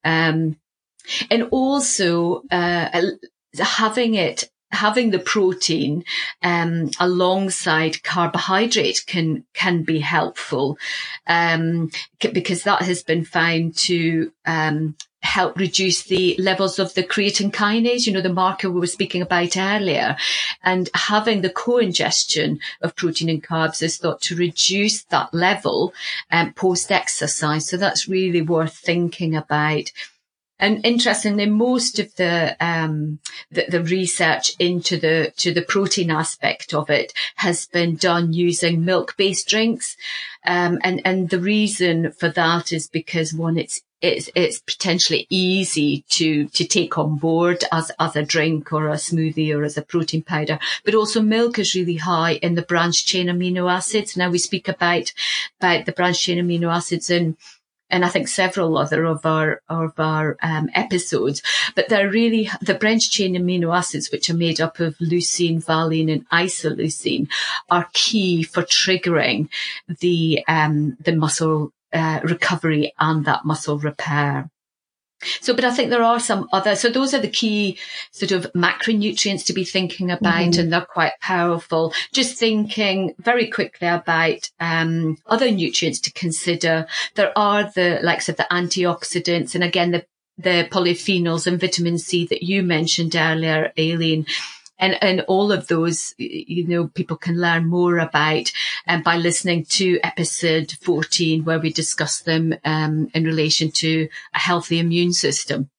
Um, 0.07 0.57
and 1.31 1.49
also, 1.51 2.43
uh, 2.51 3.03
having 3.59 4.15
it 4.15 4.49
having 4.73 5.11
the 5.11 5.19
protein 5.19 6.05
um, 6.43 6.91
alongside 6.99 8.03
carbohydrate 8.03 9.05
can 9.07 9.45
can 9.55 9.83
be 9.83 9.99
helpful. 9.99 10.79
Um, 11.27 11.91
because 12.21 12.65
that 12.65 12.83
has 12.83 13.03
been 13.03 13.25
found 13.25 13.77
to 13.79 14.33
um, 14.45 14.97
help 15.23 15.57
reduce 15.57 16.05
the 16.05 16.37
levels 16.39 16.79
of 16.79 16.95
the 16.95 17.03
creatine 17.03 17.51
kinase, 17.51 18.07
you 18.07 18.13
know, 18.13 18.21
the 18.21 18.33
marker 18.33 18.71
we 18.71 18.81
were 18.81 18.87
speaking 18.87 19.23
about 19.23 19.57
earlier. 19.57 20.17
And 20.63 20.89
having 20.95 21.41
the 21.41 21.51
co-ingestion 21.51 22.61
of 22.81 22.97
protein 22.97 23.29
and 23.29 23.43
carbs 23.43 23.83
is 23.83 23.97
thought 23.97 24.21
to 24.23 24.37
reduce 24.37 25.05
that 25.05 25.35
level 25.35 25.93
um, 26.31 26.53
post 26.53 26.93
exercise. 26.93 27.69
So 27.69 27.77
that's 27.77 28.09
really 28.09 28.43
worth 28.43 28.75
thinking 28.75 29.35
about. 29.35 29.91
And 30.59 30.87
interestingly, 30.87 31.45
most 31.47 31.99
of 31.99 32.15
the, 32.17 32.57
um, 32.61 33.19
the, 33.51 33.67
the 33.69 33.83
research 33.83 34.55
into 34.59 34.97
the 34.97 35.33
to 35.37 35.53
the 35.53 35.61
protein 35.61 36.11
aspect 36.11 36.73
of 36.73 36.89
it 36.89 37.13
has 37.35 37.67
been 37.67 37.97
done 37.97 38.33
using 38.33 38.83
milk-based 38.83 39.47
drinks, 39.47 39.99
um, 40.47 40.79
and 40.83 41.03
and 41.05 41.29
the 41.29 41.41
reason 41.41 42.11
for 42.13 42.31
that 42.31 42.73
is 42.73 42.89
because 42.89 43.35
one, 43.35 43.59
it's 43.59 43.83
it's 44.03 44.29
it's 44.35 44.61
potentially 44.61 45.27
easy 45.31 46.05
to 46.09 46.49
to 46.49 46.67
take 46.67 46.99
on 46.99 47.17
board 47.17 47.65
as 47.73 47.91
as 47.99 48.15
a 48.15 48.23
drink 48.23 48.73
or 48.73 48.89
a 48.89 48.95
smoothie 48.95 49.55
or 49.57 49.65
as 49.65 49.79
a 49.79 49.83
protein 49.83 50.23
powder 50.23 50.59
but 50.85 50.95
also 50.95 51.23
milk 51.23 51.59
is 51.59 51.75
really 51.75 51.97
high 51.97 52.33
in 52.35 52.55
the 52.55 52.63
branched 52.63 53.07
chain 53.07 53.29
amino 53.29 53.73
acids 53.73 54.17
now 54.17 54.29
we 54.29 54.39
speak 54.39 54.69
about 54.69 55.13
about 55.61 55.87
the 55.87 55.93
branched 55.93 56.23
chain 56.23 56.39
amino 56.39 56.73
acids 56.73 57.09
in 57.09 57.37
and 57.89 58.05
I 58.05 58.09
think 58.09 58.29
several 58.29 58.77
other 58.79 59.05
of 59.05 59.25
our 59.25 59.63
of 59.69 59.93
our 59.99 60.37
um, 60.43 60.69
episodes. 60.75 61.43
But 61.75 61.89
they're 61.89 62.11
really 62.11 62.51
the 62.61 62.75
branched 62.75 63.13
chain 63.13 63.35
amino 63.35 63.77
acids, 63.77 64.11
which 64.11 64.29
are 64.29 64.35
made 64.35 64.61
up 64.61 64.81
of 64.81 64.97
leucine, 64.99 65.65
valine, 65.65 66.09
and 66.09 66.29
isoleucine, 66.31 67.29
are 67.71 67.89
key 67.93 68.43
for 68.43 68.63
triggering 68.63 69.49
the 70.01 70.45
um, 70.49 70.97
the 71.01 71.15
muscle 71.15 71.73
uh, 71.93 72.21
recovery 72.25 72.93
and 72.99 73.25
that 73.25 73.45
muscle 73.45 73.79
repair. 73.79 74.51
So, 75.41 75.55
but 75.55 75.65
I 75.65 75.71
think 75.71 75.89
there 75.89 76.03
are 76.03 76.21
some 76.21 76.47
other, 76.53 76.77
so 76.77 76.91
those 76.91 77.15
are 77.15 77.19
the 77.19 77.29
key 77.29 77.79
sort 78.11 78.33
of 78.33 78.53
macronutrients 78.53 79.47
to 79.47 79.55
be 79.55 79.65
thinking 79.65 80.11
about 80.11 80.35
mm-hmm. 80.35 80.61
and 80.61 80.73
they're 80.73 80.85
quite 80.85 81.15
powerful. 81.21 81.95
Just 82.13 82.39
thinking 82.39 83.15
very 83.19 83.47
quickly 83.47 83.89
about, 83.89 84.51
um, 84.61 85.17
other 85.27 85.51
nutrients 85.51 86.01
to 86.01 86.13
consider. 86.13 86.87
There 87.15 87.37
are 87.37 87.65
the 87.65 88.01
likes 88.03 88.29
of 88.29 88.37
the 88.37 88.47
antioxidants 88.51 89.55
and 89.55 89.65
again, 89.65 89.93
the 89.93 90.07
the 90.39 90.69
polyphenols 90.71 91.47
and 91.47 91.59
vitamin 91.59 91.97
C 91.97 92.27
that 92.27 92.43
you 92.43 92.63
mentioned 92.63 93.17
earlier, 93.17 93.73
Aileen 93.79 94.27
and 94.79 95.03
and 95.03 95.21
all 95.23 95.53
of 95.53 95.67
those 95.69 96.15
you 96.19 96.67
know 96.67 96.89
people 96.89 97.17
can 97.17 97.41
learn 97.41 97.67
more 97.67 97.99
about 97.99 98.53
um, 98.87 99.03
by 99.03 99.17
listening 99.17 99.65
to 99.65 99.99
episode 100.03 100.73
14 100.83 101.45
where 101.45 101.61
we 101.61 101.73
discuss 101.73 102.21
them 102.21 102.55
um, 102.65 103.11
in 103.15 103.25
relation 103.25 103.71
to 103.71 104.09
a 104.35 104.39
healthy 104.39 104.79
immune 104.79 105.13
system 105.13 105.71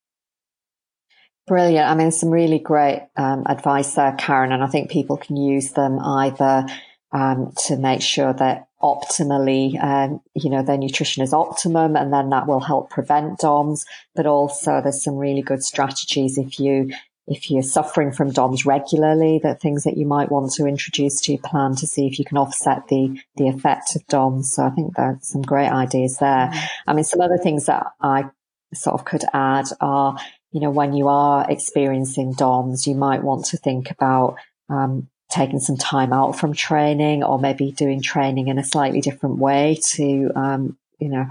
Brilliant. 1.48 1.90
I 1.90 1.96
mean, 1.96 2.12
some 2.12 2.30
really 2.30 2.60
great 2.60 3.08
um, 3.16 3.46
advice 3.48 3.94
there, 3.94 4.14
Karen, 4.18 4.52
and 4.52 4.62
I 4.62 4.68
think 4.68 4.92
people 4.92 5.16
can 5.16 5.38
use 5.38 5.72
them 5.72 5.98
either 5.98 6.66
um, 7.14 7.54
to 7.68 7.78
make 7.78 8.02
sure 8.02 8.34
that 8.34 8.68
optimally, 8.82 9.82
um, 9.82 10.20
you 10.36 10.50
know, 10.50 10.62
their 10.62 10.78
nutrition 10.78 11.24
is 11.24 11.32
optimum, 11.34 11.96
and 11.96 12.12
then 12.12 12.32
that 12.32 12.48
will 12.48 12.60
help 12.60 12.90
prevent 12.90 13.40
DOMS. 13.40 13.86
But 14.14 14.26
also, 14.26 14.82
there's 14.82 15.02
some 15.02 15.16
really 15.16 15.42
good 15.42 15.64
strategies 15.64 16.38
if 16.38 16.60
you 16.60 16.92
if 17.28 17.52
you're 17.52 17.62
suffering 17.62 18.12
from 18.12 18.32
DOMS 18.32 18.66
regularly, 18.66 19.40
that 19.44 19.60
things 19.60 19.84
that 19.84 19.98
you 19.98 20.06
might 20.06 20.32
want 20.32 20.54
to 20.54 20.66
introduce 20.66 21.20
to 21.22 21.34
your 21.34 21.42
plan 21.42 21.76
to 21.76 21.86
see 21.86 22.08
if 22.08 22.18
you 22.18 22.26
can 22.26 22.38
offset 22.38 22.88
the, 22.88 23.20
the 23.36 23.50
effect 23.50 23.96
of 23.96 24.08
DOMS. 24.08 24.54
So 24.54 24.64
I 24.64 24.70
think 24.70 24.96
there's 24.96 25.28
some 25.28 25.42
great 25.42 25.70
ideas 25.70 26.18
there. 26.20 26.48
Mm-hmm. 26.48 26.90
I 26.90 26.94
mean, 26.94 27.04
some 27.04 27.22
other 27.22 27.38
things 27.38 27.66
that 27.66 27.88
I 28.02 28.30
sort 28.74 28.94
of 29.00 29.06
could 29.06 29.26
add 29.34 29.66
are, 29.82 30.18
you 30.52 30.62
know, 30.62 30.72
when 30.72 30.94
you 30.94 31.10
are 31.10 31.46
experiencing 31.50 32.34
DOMS, 32.34 32.88
you 32.88 32.96
might 32.96 33.24
want 33.24 33.46
to 33.48 33.58
think 33.58 33.92
about, 33.92 34.38
um, 34.70 35.10
taking 35.30 35.60
some 35.60 35.76
time 35.76 36.14
out 36.14 36.40
from 36.40 36.54
training 36.54 37.22
or 37.22 37.38
maybe 37.38 37.74
doing 37.74 38.02
training 38.02 38.48
in 38.48 38.58
a 38.58 38.64
slightly 38.64 39.02
different 39.02 39.38
way 39.38 39.78
to, 39.84 40.32
um, 40.36 40.78
you 41.00 41.10
know, 41.10 41.26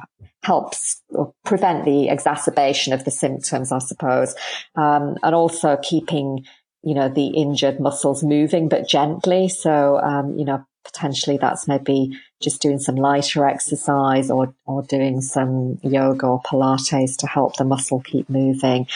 helps 0.47 1.03
prevent 1.45 1.85
the 1.85 2.09
exacerbation 2.09 2.93
of 2.93 3.05
the 3.05 3.11
symptoms, 3.11 3.73
I 3.73 3.79
suppose. 3.79 4.35
Um, 4.77 5.17
and 5.25 5.35
also 5.35 5.77
keeping, 5.83 6.47
you 6.85 6.95
know, 6.95 7.09
the 7.09 7.27
injured 7.29 7.81
muscles 7.81 8.23
moving, 8.23 8.69
but 8.69 8.89
gently. 8.89 9.49
So, 9.49 9.99
um, 9.99 10.39
you 10.39 10.45
know, 10.45 10.65
potentially 10.85 11.37
that's 11.37 11.67
maybe 11.67 12.17
just 12.41 12.63
doing 12.63 12.79
some 12.79 12.95
lighter 12.95 13.45
exercise 13.45 14.31
or, 14.31 14.55
or 14.67 14.83
doing 14.83 15.21
some 15.21 15.81
yoga 15.83 16.27
or 16.27 16.41
Pilates 16.43 17.17
to 17.19 17.27
help 17.27 17.57
the 17.57 17.65
muscle 17.65 18.01
keep 18.01 18.31
moving. 18.31 18.87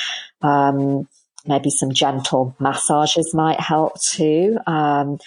Um, 0.42 1.08
maybe 1.46 1.70
some 1.70 1.92
gentle 1.92 2.54
massages 2.60 3.34
might 3.34 3.58
help 3.58 4.00
too. 4.00 4.56
Um, 4.68 5.18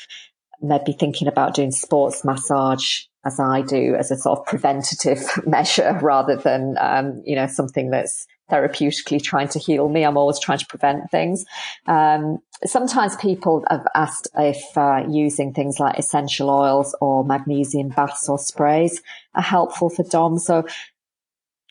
maybe 0.61 0.93
thinking 0.93 1.27
about 1.27 1.53
doing 1.53 1.71
sports 1.71 2.23
massage 2.23 3.01
as 3.25 3.39
I 3.39 3.61
do 3.61 3.95
as 3.95 4.11
a 4.11 4.17
sort 4.17 4.39
of 4.39 4.45
preventative 4.45 5.19
measure 5.47 5.97
rather 6.01 6.35
than, 6.35 6.75
um, 6.79 7.21
you 7.25 7.35
know, 7.35 7.47
something 7.47 7.89
that's 7.89 8.27
therapeutically 8.51 9.21
trying 9.21 9.47
to 9.49 9.59
heal 9.59 9.87
me. 9.87 10.03
I'm 10.03 10.17
always 10.17 10.39
trying 10.39 10.59
to 10.59 10.65
prevent 10.67 11.09
things. 11.09 11.45
Um, 11.87 12.39
sometimes 12.65 13.15
people 13.15 13.63
have 13.69 13.87
asked 13.95 14.27
if 14.37 14.77
uh, 14.77 15.03
using 15.09 15.53
things 15.53 15.79
like 15.79 15.97
essential 15.97 16.49
oils 16.49 16.95
or 16.99 17.23
magnesium 17.23 17.89
baths 17.89 18.27
or 18.27 18.37
sprays 18.37 19.01
are 19.33 19.41
helpful 19.41 19.89
for 19.89 20.03
DOM. 20.03 20.37
So 20.39 20.65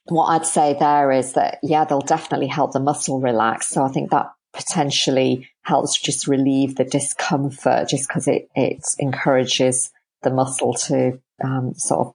what 0.06 0.26
I'd 0.26 0.46
say 0.46 0.76
there 0.78 1.12
is 1.12 1.34
that, 1.34 1.58
yeah, 1.62 1.84
they'll 1.84 2.00
definitely 2.00 2.48
help 2.48 2.72
the 2.72 2.80
muscle 2.80 3.20
relax. 3.20 3.68
So 3.68 3.84
I 3.84 3.88
think 3.88 4.10
that 4.10 4.32
potentially 4.52 5.48
helps 5.62 6.00
just 6.00 6.26
relieve 6.26 6.76
the 6.76 6.84
discomfort 6.84 7.88
just 7.88 8.08
because 8.08 8.26
it, 8.28 8.48
it 8.54 8.82
encourages 8.98 9.90
the 10.22 10.30
muscle 10.30 10.74
to 10.74 11.20
um, 11.44 11.74
sort 11.74 12.08
of 12.08 12.14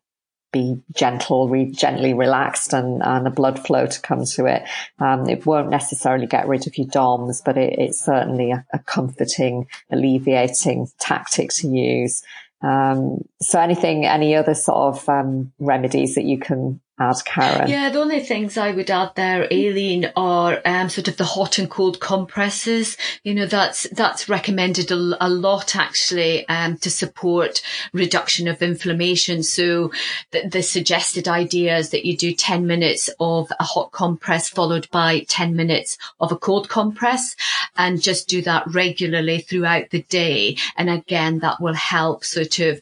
be 0.52 0.82
gentle, 0.96 1.50
re- 1.50 1.72
gently 1.72 2.14
relaxed 2.14 2.74
and, 2.74 3.04
and 3.04 3.26
the 3.26 3.30
blood 3.30 3.60
flow 3.66 3.86
to 3.86 4.02
come 4.02 4.26
to 4.26 4.46
it. 4.46 4.64
Um, 5.00 5.30
it 5.30 5.46
won't 5.46 5.70
necessarily 5.70 6.26
get 6.26 6.48
rid 6.48 6.68
of 6.68 6.78
your 6.78 6.88
DOMs, 6.88 7.42
but 7.44 7.58
it, 7.58 7.78
it's 7.78 8.04
certainly 8.04 8.52
a, 8.52 8.66
a, 8.74 8.80
comforting, 8.80 9.68
alleviating 9.92 10.88
tactic 11.00 11.50
to 11.56 11.68
use. 11.68 12.24
Um, 12.62 13.26
so 13.42 13.60
anything, 13.60 14.06
any 14.06 14.36
other 14.36 14.56
sort 14.56 14.96
of 14.96 15.10
um, 15.10 15.52
remedies 15.60 16.16
that 16.16 16.26
you 16.26 16.40
can 16.40 16.80
add, 17.00 17.22
Karen? 17.26 17.70
Yeah, 17.70 17.90
the 17.90 18.00
only 18.00 18.22
things 18.22 18.58
I 18.58 18.72
would 18.72 18.90
add 18.90 19.12
there, 19.16 19.48
Aileen, 19.52 20.12
are 20.16 20.60
um, 20.66 20.90
sort 20.90 21.08
of 21.08 21.18
the 21.18 21.26
hot 21.26 21.60
and 21.60 21.70
cold 21.70 22.00
compresses. 22.00 22.98
You 23.24 23.36
know, 23.36 23.46
that's 23.46 23.88
that's 23.92 24.28
recommended 24.28 24.90
a, 24.90 25.26
a 25.26 25.30
lot 25.30 25.76
actually 25.76 26.48
um, 26.50 26.78
to 26.78 26.90
support 26.90 27.62
reduction 27.94 28.48
of 28.48 28.64
inflammation. 28.64 29.44
So 29.44 29.92
the, 30.32 30.48
the 30.48 30.64
suggested 30.64 31.28
idea 31.28 31.78
is 31.78 31.92
that 31.92 32.06
you 32.06 32.18
do 32.18 32.34
10 32.34 32.66
minutes 32.66 33.12
of 33.20 33.52
a 33.60 33.64
hot 33.64 33.92
compress 33.92 34.50
followed 34.50 34.90
by 34.90 35.20
10 35.28 35.56
minutes 35.56 36.00
of 36.20 36.32
a 36.32 36.38
cold 36.38 36.68
compress 36.68 37.36
and 37.76 38.02
just 38.02 38.28
do 38.28 38.42
that 38.42 38.66
regularly 38.74 39.40
throughout 39.40 39.92
the 39.92 40.02
day. 40.04 40.58
And 40.76 40.90
again, 40.90 41.40
that 41.40 41.62
will 41.62 41.76
help 41.76 42.26
sort 42.26 42.60
of 42.60 42.82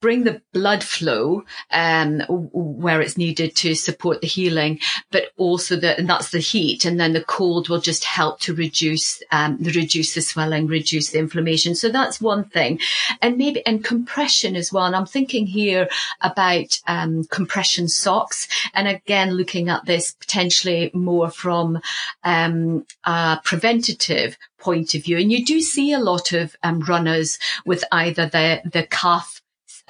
bring 0.00 0.24
the 0.24 0.40
blood 0.52 0.82
flow 0.82 1.44
um, 1.70 2.20
where 2.30 3.00
it's 3.00 3.18
needed 3.18 3.54
to 3.56 3.74
support 3.74 4.20
the 4.20 4.26
healing, 4.26 4.80
but 5.10 5.24
also 5.36 5.76
the 5.76 5.98
and 5.98 6.08
that's 6.08 6.30
the 6.30 6.38
heat, 6.38 6.84
and 6.84 6.98
then 6.98 7.12
the 7.12 7.24
cold 7.24 7.68
will 7.68 7.80
just 7.80 8.04
help 8.04 8.40
to 8.40 8.54
reduce 8.54 9.22
um, 9.30 9.58
reduce 9.60 10.14
the 10.14 10.22
swelling, 10.22 10.66
reduce 10.66 11.10
the 11.10 11.18
inflammation. 11.18 11.74
So 11.74 11.88
that's 11.90 12.20
one 12.20 12.44
thing, 12.44 12.80
and 13.20 13.36
maybe 13.36 13.64
and 13.66 13.84
compression 13.84 14.56
as 14.56 14.72
well. 14.72 14.86
And 14.86 14.96
I'm 14.96 15.06
thinking 15.06 15.46
here 15.46 15.88
about 16.20 16.80
um, 16.86 17.24
compression 17.24 17.88
socks, 17.88 18.48
and 18.74 18.88
again 18.88 19.32
looking 19.32 19.68
at 19.68 19.84
this 19.84 20.12
potentially 20.12 20.90
more 20.94 21.30
from 21.30 21.80
um, 22.24 22.86
a 23.04 23.38
preventative 23.44 24.38
point 24.58 24.94
of 24.94 25.04
view. 25.04 25.18
And 25.18 25.32
you 25.32 25.44
do 25.44 25.60
see 25.60 25.92
a 25.92 25.98
lot 25.98 26.32
of 26.32 26.54
um, 26.62 26.80
runners 26.80 27.38
with 27.64 27.84
either 27.92 28.26
the 28.26 28.62
the 28.64 28.86
calf 28.86 29.39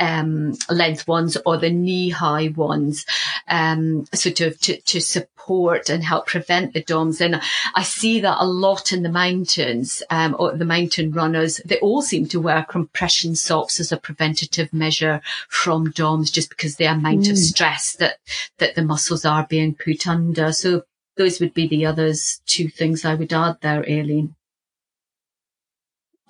um, 0.01 0.55
length 0.69 1.07
ones 1.07 1.37
or 1.47 1.57
the 1.57 1.71
knee 1.71 2.09
high 2.09 2.49
ones, 2.49 3.07
um, 3.49 4.07
sort 4.15 4.41
of 4.41 4.59
to, 4.61 4.81
to 4.81 5.01
support 5.01 5.89
and 5.91 6.03
help 6.03 6.27
prevent 6.27 6.75
the 6.75 6.83
DOMs. 6.83 7.21
And 7.21 7.41
I 7.75 7.83
see 7.83 8.21
that 8.21 8.39
a 8.41 8.47
lot 8.47 8.93
in 8.93 9.03
the 9.03 9.09
mountains, 9.11 10.03
um, 10.11 10.35
or 10.39 10.57
the 10.57 10.65
mountain 10.65 11.13
runners. 11.13 11.61
They 11.65 11.79
all 11.79 12.03
seem 12.03 12.27
to 12.29 12.41
wear 12.41 12.65
compression 12.65 13.37
socks 13.37 13.79
as 13.79 13.93
a 13.93 13.97
preventative 13.97 14.73
measure 14.73 15.21
from 15.49 15.91
DOMs 15.91 16.31
just 16.31 16.49
because 16.49 16.77
the 16.77 16.87
amount 16.87 17.25
mm. 17.25 17.33
of 17.33 17.39
stress 17.39 17.97
that, 17.97 18.17
that 18.59 18.75
the 18.75 18.85
muscles 18.85 19.25
are 19.25 19.47
being 19.49 19.75
put 19.75 20.07
under. 20.07 20.53
So 20.53 20.83
those 21.17 21.41
would 21.41 21.55
be 21.55 21.69
the 21.69 21.87
others 21.87 22.41
two 22.47 22.69
things 22.69 23.05
I 23.05 23.15
would 23.15 23.33
add 23.33 23.59
there, 23.61 23.85
Aileen. 23.87 24.35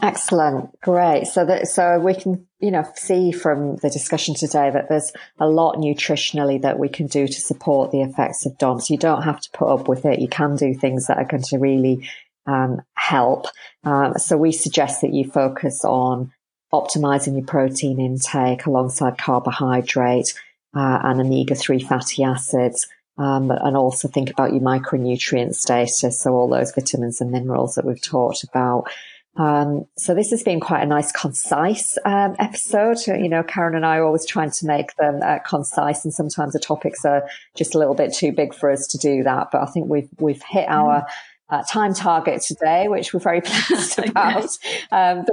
Excellent. 0.03 0.81
Great. 0.81 1.27
So 1.27 1.45
that, 1.45 1.69
so 1.69 1.99
we 1.99 2.15
can, 2.15 2.47
you 2.61 2.71
know, 2.71 2.87
see 2.95 3.33
from 3.33 3.77
the 3.77 3.91
discussion 3.91 4.35
today 4.35 4.71
that 4.71 4.89
there's 4.89 5.13
a 5.39 5.49
lot 5.49 5.77
nutritionally 5.77 6.61
that 6.61 6.79
we 6.79 6.89
can 6.89 7.07
do 7.07 7.27
to 7.27 7.41
support 7.41 7.91
the 7.91 8.03
effects 8.03 8.45
of 8.45 8.59
DOM. 8.59 8.81
So 8.81 8.93
you 8.93 8.99
don't 8.99 9.23
have 9.23 9.41
to 9.41 9.51
put 9.53 9.73
up 9.73 9.89
with 9.89 10.05
it. 10.05 10.21
You 10.21 10.29
can 10.29 10.57
do 10.57 10.75
things 10.75 11.07
that 11.07 11.17
are 11.17 11.25
going 11.25 11.43
to 11.45 11.59
really, 11.59 12.09
um, 12.47 12.83
help. 12.95 13.47
Um, 13.85 14.15
so 14.19 14.37
we 14.37 14.53
suggest 14.53 15.01
that 15.01 15.15
you 15.15 15.25
focus 15.31 15.85
on 15.85 16.33
optimizing 16.73 17.35
your 17.35 17.47
protein 17.47 17.99
intake 17.99 18.67
alongside 18.67 19.19
carbohydrate, 19.19 20.35
uh, 20.75 21.01
and 21.03 21.21
omega-3 21.21 21.87
fatty 21.87 22.23
acids. 22.23 22.87
Um, 23.19 23.51
and 23.51 23.77
also 23.77 24.09
think 24.09 24.31
about 24.31 24.53
your 24.53 24.63
micronutrient 24.63 25.55
status. 25.55 26.23
So 26.23 26.33
all 26.33 26.49
those 26.49 26.73
vitamins 26.73 27.21
and 27.21 27.31
minerals 27.31 27.75
that 27.75 27.85
we've 27.85 28.01
talked 28.01 28.45
about. 28.45 28.85
Um, 29.41 29.87
so 29.97 30.15
this 30.15 30.31
has 30.31 30.43
been 30.43 30.61
quite 30.61 30.83
a 30.83 30.87
nice, 30.87 31.13
concise 31.13 31.97
um, 32.05 32.37
episode. 32.39 32.99
You 33.07 33.29
know, 33.29 33.43
Karen 33.43 33.75
and 33.75 33.87
I 33.87 33.97
are 33.97 34.05
always 34.05 34.27
trying 34.27 34.51
to 34.51 34.67
make 34.67 34.95
them 34.97 35.21
uh, 35.23 35.39
concise, 35.39 36.05
and 36.05 36.13
sometimes 36.13 36.53
the 36.53 36.59
topics 36.59 37.07
are 37.07 37.27
just 37.57 37.75
a 37.75 37.79
little 37.79 37.95
bit 37.95 38.13
too 38.13 38.33
big 38.33 38.53
for 38.55 38.71
us 38.71 38.87
to 38.89 38.99
do 38.99 39.23
that. 39.23 39.49
But 39.51 39.63
I 39.63 39.67
think 39.67 39.89
we've 39.89 40.11
we've 40.19 40.43
hit 40.43 40.69
our 40.69 41.07
uh, 41.49 41.63
time 41.63 41.95
target 41.95 42.43
today, 42.43 42.89
which 42.89 43.15
we're 43.15 43.21
very 43.21 43.41
pleased 43.45 43.99
about. 44.07 44.51
um, 44.93 45.25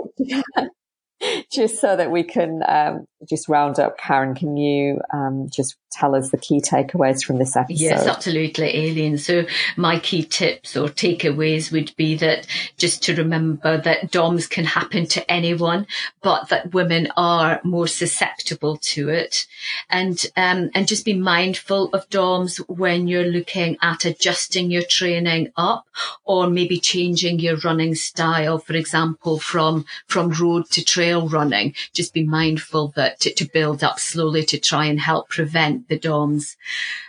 just 1.51 1.81
so 1.81 1.97
that 1.97 2.09
we 2.09 2.23
can 2.23 2.61
um, 2.65 3.07
just 3.27 3.49
round 3.49 3.77
up, 3.77 3.97
Karen, 3.97 4.35
can 4.35 4.55
you 4.55 5.01
um, 5.11 5.49
just 5.51 5.75
tell 5.91 6.15
us 6.15 6.32
the 6.32 6.38
key 6.38 6.62
takeaways 6.62 7.23
from 7.23 7.38
this 7.38 7.56
episode? 7.56 7.82
Yes, 7.82 8.08
absolutely, 8.08 8.67
Aileen. 8.67 9.17
So 9.17 9.45
my 9.76 10.00
key 10.00 10.23
tips 10.23 10.76
or 10.76 10.88
takeaways 10.88 11.71
would 11.71 11.95
be 11.95 12.15
that 12.17 12.47
just 12.78 13.04
to 13.04 13.15
remember 13.15 13.78
that 13.78 14.12
DOMs 14.12 14.47
can 14.47 14.65
happen 14.65 15.06
to 15.08 15.32
anyone, 15.32 15.88
but 16.21 16.50
that 16.50 16.73
women 16.73 17.10
are 17.17 17.62
more 17.63 17.88
susceptible 17.88 18.78
to 18.78 19.10
it, 19.10 19.47
and 19.89 20.26
um, 20.36 20.69
and 20.73 20.88
just 20.88 21.06
be 21.06 21.13
mindful 21.13 21.89
of 21.93 22.10
DOMs 22.10 22.58
when 22.67 23.08
you're 23.08 23.26
looking 23.26 23.78
at 23.82 24.06
adjusting 24.06 24.71
your 24.71 24.84
training 24.84 25.52
up 25.56 25.88
or 26.23 26.47
maybe 26.47 26.80
changing 26.80 27.39
your 27.39 27.58
running 27.58 27.95
style, 27.95 28.60
for 28.60 28.73
example, 28.73 29.39
from 29.39 29.86
from 30.08 30.32
road 30.32 30.69
to 30.71 30.84
trail 30.84 31.28
running. 31.28 31.73
Just 31.93 32.13
be 32.13 32.23
mindful 32.23 32.89
that 32.95 33.19
to, 33.21 33.34
to 33.34 33.45
build 33.45 33.84
up 33.84 34.00
slowly 34.00 34.43
to 34.45 34.60
try 34.60 34.86
and 34.86 35.00
help 35.00 35.30
prevent 35.30 35.76
the 35.87 35.99
DOMs. 35.99 36.55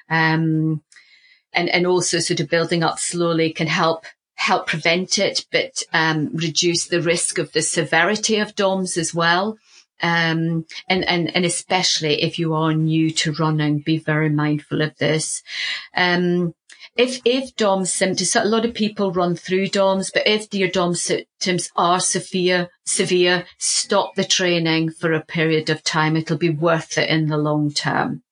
Um, 0.09 0.83
and, 1.53 1.69
and 1.71 1.87
also 1.87 2.19
sort 2.19 2.41
of 2.41 2.49
building 2.49 2.83
up 2.83 2.99
slowly 2.99 3.53
can 3.53 3.67
help 3.67 4.05
help 4.35 4.69
prevent 4.69 5.19
it, 5.19 5.45
but 5.51 5.83
um, 5.93 6.31
reduce 6.33 6.87
the 6.87 7.03
risk 7.03 7.39
of 7.39 7.51
the 7.53 7.63
severity 7.63 8.39
of 8.39 8.55
DOMs 8.55 8.97
as 8.97 9.13
well. 9.13 9.59
Um, 10.01 10.65
and, 10.89 11.05
and, 11.09 11.35
and 11.35 11.45
especially 11.45 12.23
if 12.23 12.39
you 12.39 12.55
are 12.55 12.73
new 12.73 13.11
to 13.11 13.33
running, 13.33 13.81
be 13.81 13.99
very 13.99 14.31
mindful 14.31 14.81
of 14.81 14.97
this. 14.99 15.43
Um, 15.97 16.55
if, 16.95 17.21
if 17.25 17.57
DOM 17.57 17.85
symptoms, 17.85 18.37
a 18.37 18.45
lot 18.45 18.65
of 18.65 18.75
people 18.75 19.13
run 19.13 19.35
through 19.35 19.69
DOMs, 19.69 20.13
but 20.13 20.27
if 20.27 20.55
your 20.55 20.69
DOM 20.69 20.95
symptoms 20.95 21.71
are 21.75 21.99
severe, 21.99 22.69
severe, 22.87 23.45
stop 23.59 24.15
the 24.15 24.25
training 24.25 24.91
for 24.91 25.13
a 25.13 25.25
period 25.25 25.69
of 25.69 25.83
time. 25.83 26.17
It'll 26.17 26.39
be 26.39 26.51
worth 26.51 26.97
it 26.97 27.11
in 27.11 27.27
the 27.27 27.37
long 27.37 27.73
term 27.73 28.23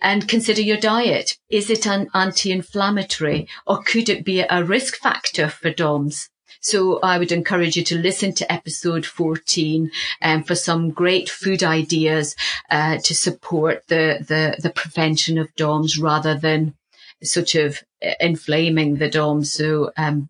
and 0.00 0.28
consider 0.28 0.62
your 0.62 0.76
diet. 0.76 1.36
Is 1.50 1.70
it 1.70 1.86
an 1.86 2.08
anti-inflammatory 2.14 3.48
or 3.66 3.82
could 3.82 4.08
it 4.08 4.24
be 4.24 4.40
a 4.40 4.64
risk 4.64 4.96
factor 4.96 5.48
for 5.48 5.70
DOMS? 5.70 6.28
So 6.60 6.98
I 7.00 7.18
would 7.18 7.30
encourage 7.30 7.76
you 7.76 7.84
to 7.84 7.98
listen 7.98 8.34
to 8.34 8.52
episode 8.52 9.06
14 9.06 9.90
um, 10.22 10.42
for 10.42 10.54
some 10.54 10.90
great 10.90 11.28
food 11.28 11.62
ideas 11.62 12.34
uh, 12.70 12.98
to 12.98 13.14
support 13.14 13.84
the, 13.88 14.24
the, 14.26 14.56
the 14.60 14.70
prevention 14.70 15.38
of 15.38 15.54
DOMS 15.54 15.98
rather 15.98 16.34
than 16.34 16.74
sort 17.22 17.54
of 17.54 17.82
inflaming 18.20 18.96
the 18.96 19.08
DOMS. 19.08 19.52
So 19.52 19.92
um, 19.96 20.28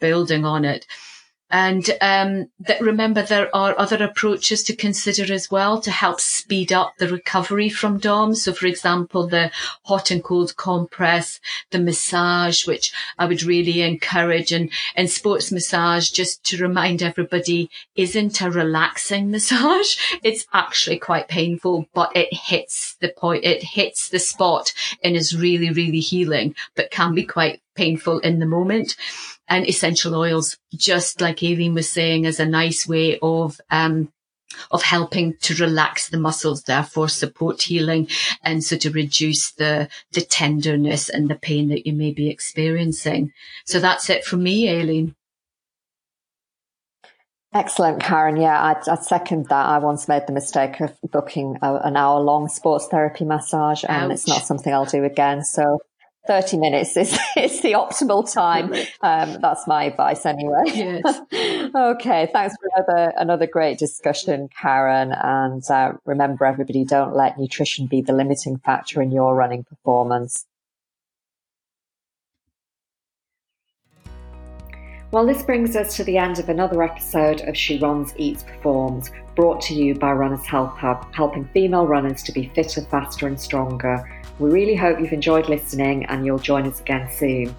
building 0.00 0.44
on 0.44 0.64
it. 0.64 0.86
And 1.52 1.88
um, 2.00 2.50
that 2.60 2.80
remember 2.80 3.22
there 3.22 3.54
are 3.54 3.78
other 3.78 4.02
approaches 4.02 4.62
to 4.64 4.74
consider 4.74 5.30
as 5.30 5.50
well 5.50 5.82
to 5.82 5.90
help 5.90 6.18
speed 6.18 6.72
up 6.72 6.94
the 6.96 7.08
recovery 7.08 7.68
from 7.68 7.98
DOM. 7.98 8.34
So, 8.34 8.54
for 8.54 8.66
example, 8.66 9.26
the 9.26 9.50
hot 9.84 10.10
and 10.10 10.24
cold 10.24 10.56
compress, 10.56 11.40
the 11.70 11.78
massage, 11.78 12.66
which 12.66 12.90
I 13.18 13.26
would 13.26 13.42
really 13.42 13.82
encourage, 13.82 14.50
and 14.50 14.70
and 14.96 15.10
sports 15.10 15.52
massage, 15.52 16.08
just 16.08 16.42
to 16.44 16.62
remind 16.62 17.02
everybody, 17.02 17.68
isn't 17.96 18.40
a 18.40 18.50
relaxing 18.50 19.30
massage. 19.30 19.98
It's 20.22 20.46
actually 20.54 21.00
quite 21.00 21.28
painful, 21.28 21.86
but 21.92 22.16
it 22.16 22.32
hits 22.32 22.96
the 23.00 23.10
point. 23.10 23.44
It 23.44 23.62
hits 23.62 24.08
the 24.08 24.20
spot 24.20 24.72
and 25.04 25.14
is 25.16 25.36
really, 25.36 25.70
really 25.70 26.00
healing, 26.00 26.54
but 26.76 26.90
can 26.90 27.14
be 27.14 27.24
quite 27.24 27.60
painful 27.74 28.20
in 28.20 28.38
the 28.38 28.46
moment. 28.46 28.96
And 29.48 29.68
essential 29.68 30.14
oils, 30.14 30.56
just 30.74 31.20
like 31.20 31.42
Aileen 31.42 31.74
was 31.74 31.90
saying, 31.90 32.24
is 32.24 32.40
a 32.40 32.46
nice 32.46 32.86
way 32.86 33.18
of, 33.20 33.60
um, 33.70 34.10
of 34.70 34.82
helping 34.82 35.34
to 35.42 35.54
relax 35.54 36.08
the 36.08 36.18
muscles, 36.18 36.62
therefore 36.62 37.08
support 37.08 37.62
healing 37.62 38.08
and 38.42 38.62
so 38.62 38.76
to 38.76 38.90
reduce 38.90 39.52
the, 39.52 39.88
the 40.12 40.20
tenderness 40.20 41.08
and 41.08 41.28
the 41.28 41.34
pain 41.34 41.68
that 41.68 41.86
you 41.86 41.92
may 41.92 42.12
be 42.12 42.30
experiencing. 42.30 43.32
So 43.66 43.80
that's 43.80 44.08
it 44.10 44.24
from 44.24 44.42
me, 44.42 44.68
Aileen. 44.68 45.14
Excellent, 47.54 48.02
Karen. 48.02 48.36
Yeah, 48.36 48.62
I'd, 48.62 48.88
I'd, 48.88 49.04
second 49.04 49.48
that. 49.50 49.66
I 49.66 49.78
once 49.78 50.08
made 50.08 50.26
the 50.26 50.32
mistake 50.32 50.80
of 50.80 50.96
booking 51.10 51.58
a, 51.60 51.74
an 51.84 51.98
hour 51.98 52.18
long 52.20 52.48
sports 52.48 52.86
therapy 52.86 53.26
massage 53.26 53.84
and 53.86 54.10
Ouch. 54.10 54.12
it's 54.12 54.26
not 54.26 54.42
something 54.42 54.72
I'll 54.72 54.86
do 54.86 55.04
again. 55.04 55.44
So 55.44 55.80
30 56.26 56.58
minutes 56.58 56.96
is, 56.96 57.18
is 57.36 57.60
the 57.62 57.72
optimal 57.72 58.30
time. 58.32 58.72
Um, 59.00 59.38
that's 59.40 59.66
my 59.66 59.84
advice 59.84 60.24
anyway. 60.24 60.62
Yes. 60.66 61.20
okay. 61.74 62.28
Thanks 62.32 62.54
for 62.56 62.68
another, 62.76 63.12
another 63.16 63.46
great 63.46 63.78
discussion, 63.78 64.48
Karen. 64.60 65.12
And 65.12 65.62
uh, 65.70 65.94
remember 66.04 66.44
everybody, 66.44 66.84
don't 66.84 67.14
let 67.14 67.38
nutrition 67.38 67.86
be 67.86 68.02
the 68.02 68.12
limiting 68.12 68.58
factor 68.58 69.02
in 69.02 69.10
your 69.10 69.34
running 69.34 69.64
performance. 69.64 70.46
Well, 75.12 75.26
this 75.26 75.42
brings 75.42 75.76
us 75.76 75.94
to 75.96 76.04
the 76.04 76.16
end 76.16 76.38
of 76.38 76.48
another 76.48 76.82
episode 76.82 77.42
of 77.42 77.54
She 77.54 77.78
Runs, 77.78 78.14
Eats, 78.16 78.44
Performs, 78.44 79.10
brought 79.36 79.60
to 79.62 79.74
you 79.74 79.94
by 79.94 80.12
Runners 80.12 80.46
Health 80.46 80.74
Hub, 80.78 81.14
helping 81.14 81.46
female 81.52 81.86
runners 81.86 82.22
to 82.22 82.32
be 82.32 82.50
fitter, 82.54 82.80
faster, 82.80 83.26
and 83.26 83.38
stronger. 83.38 84.21
We 84.42 84.50
really 84.50 84.74
hope 84.74 84.98
you've 84.98 85.12
enjoyed 85.12 85.48
listening 85.48 86.04
and 86.06 86.26
you'll 86.26 86.40
join 86.40 86.66
us 86.66 86.80
again 86.80 87.08
soon. 87.12 87.54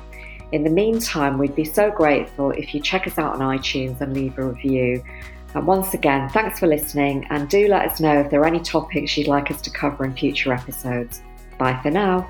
In 0.51 0.65
the 0.65 0.69
meantime, 0.69 1.37
we'd 1.37 1.55
be 1.55 1.63
so 1.63 1.89
grateful 1.89 2.51
if 2.51 2.75
you 2.75 2.81
check 2.81 3.07
us 3.07 3.17
out 3.17 3.33
on 3.33 3.39
iTunes 3.39 4.01
and 4.01 4.13
leave 4.13 4.37
a 4.37 4.45
review. 4.45 5.01
And 5.55 5.65
once 5.65 5.93
again, 5.93 6.27
thanks 6.29 6.59
for 6.59 6.67
listening 6.67 7.25
and 7.29 7.47
do 7.47 7.69
let 7.69 7.89
us 7.89 8.01
know 8.01 8.19
if 8.19 8.29
there 8.29 8.41
are 8.41 8.45
any 8.45 8.59
topics 8.59 9.15
you'd 9.17 9.27
like 9.27 9.49
us 9.49 9.61
to 9.61 9.69
cover 9.69 10.03
in 10.03 10.13
future 10.13 10.51
episodes. 10.51 11.21
Bye 11.57 11.79
for 11.81 11.89
now. 11.89 12.29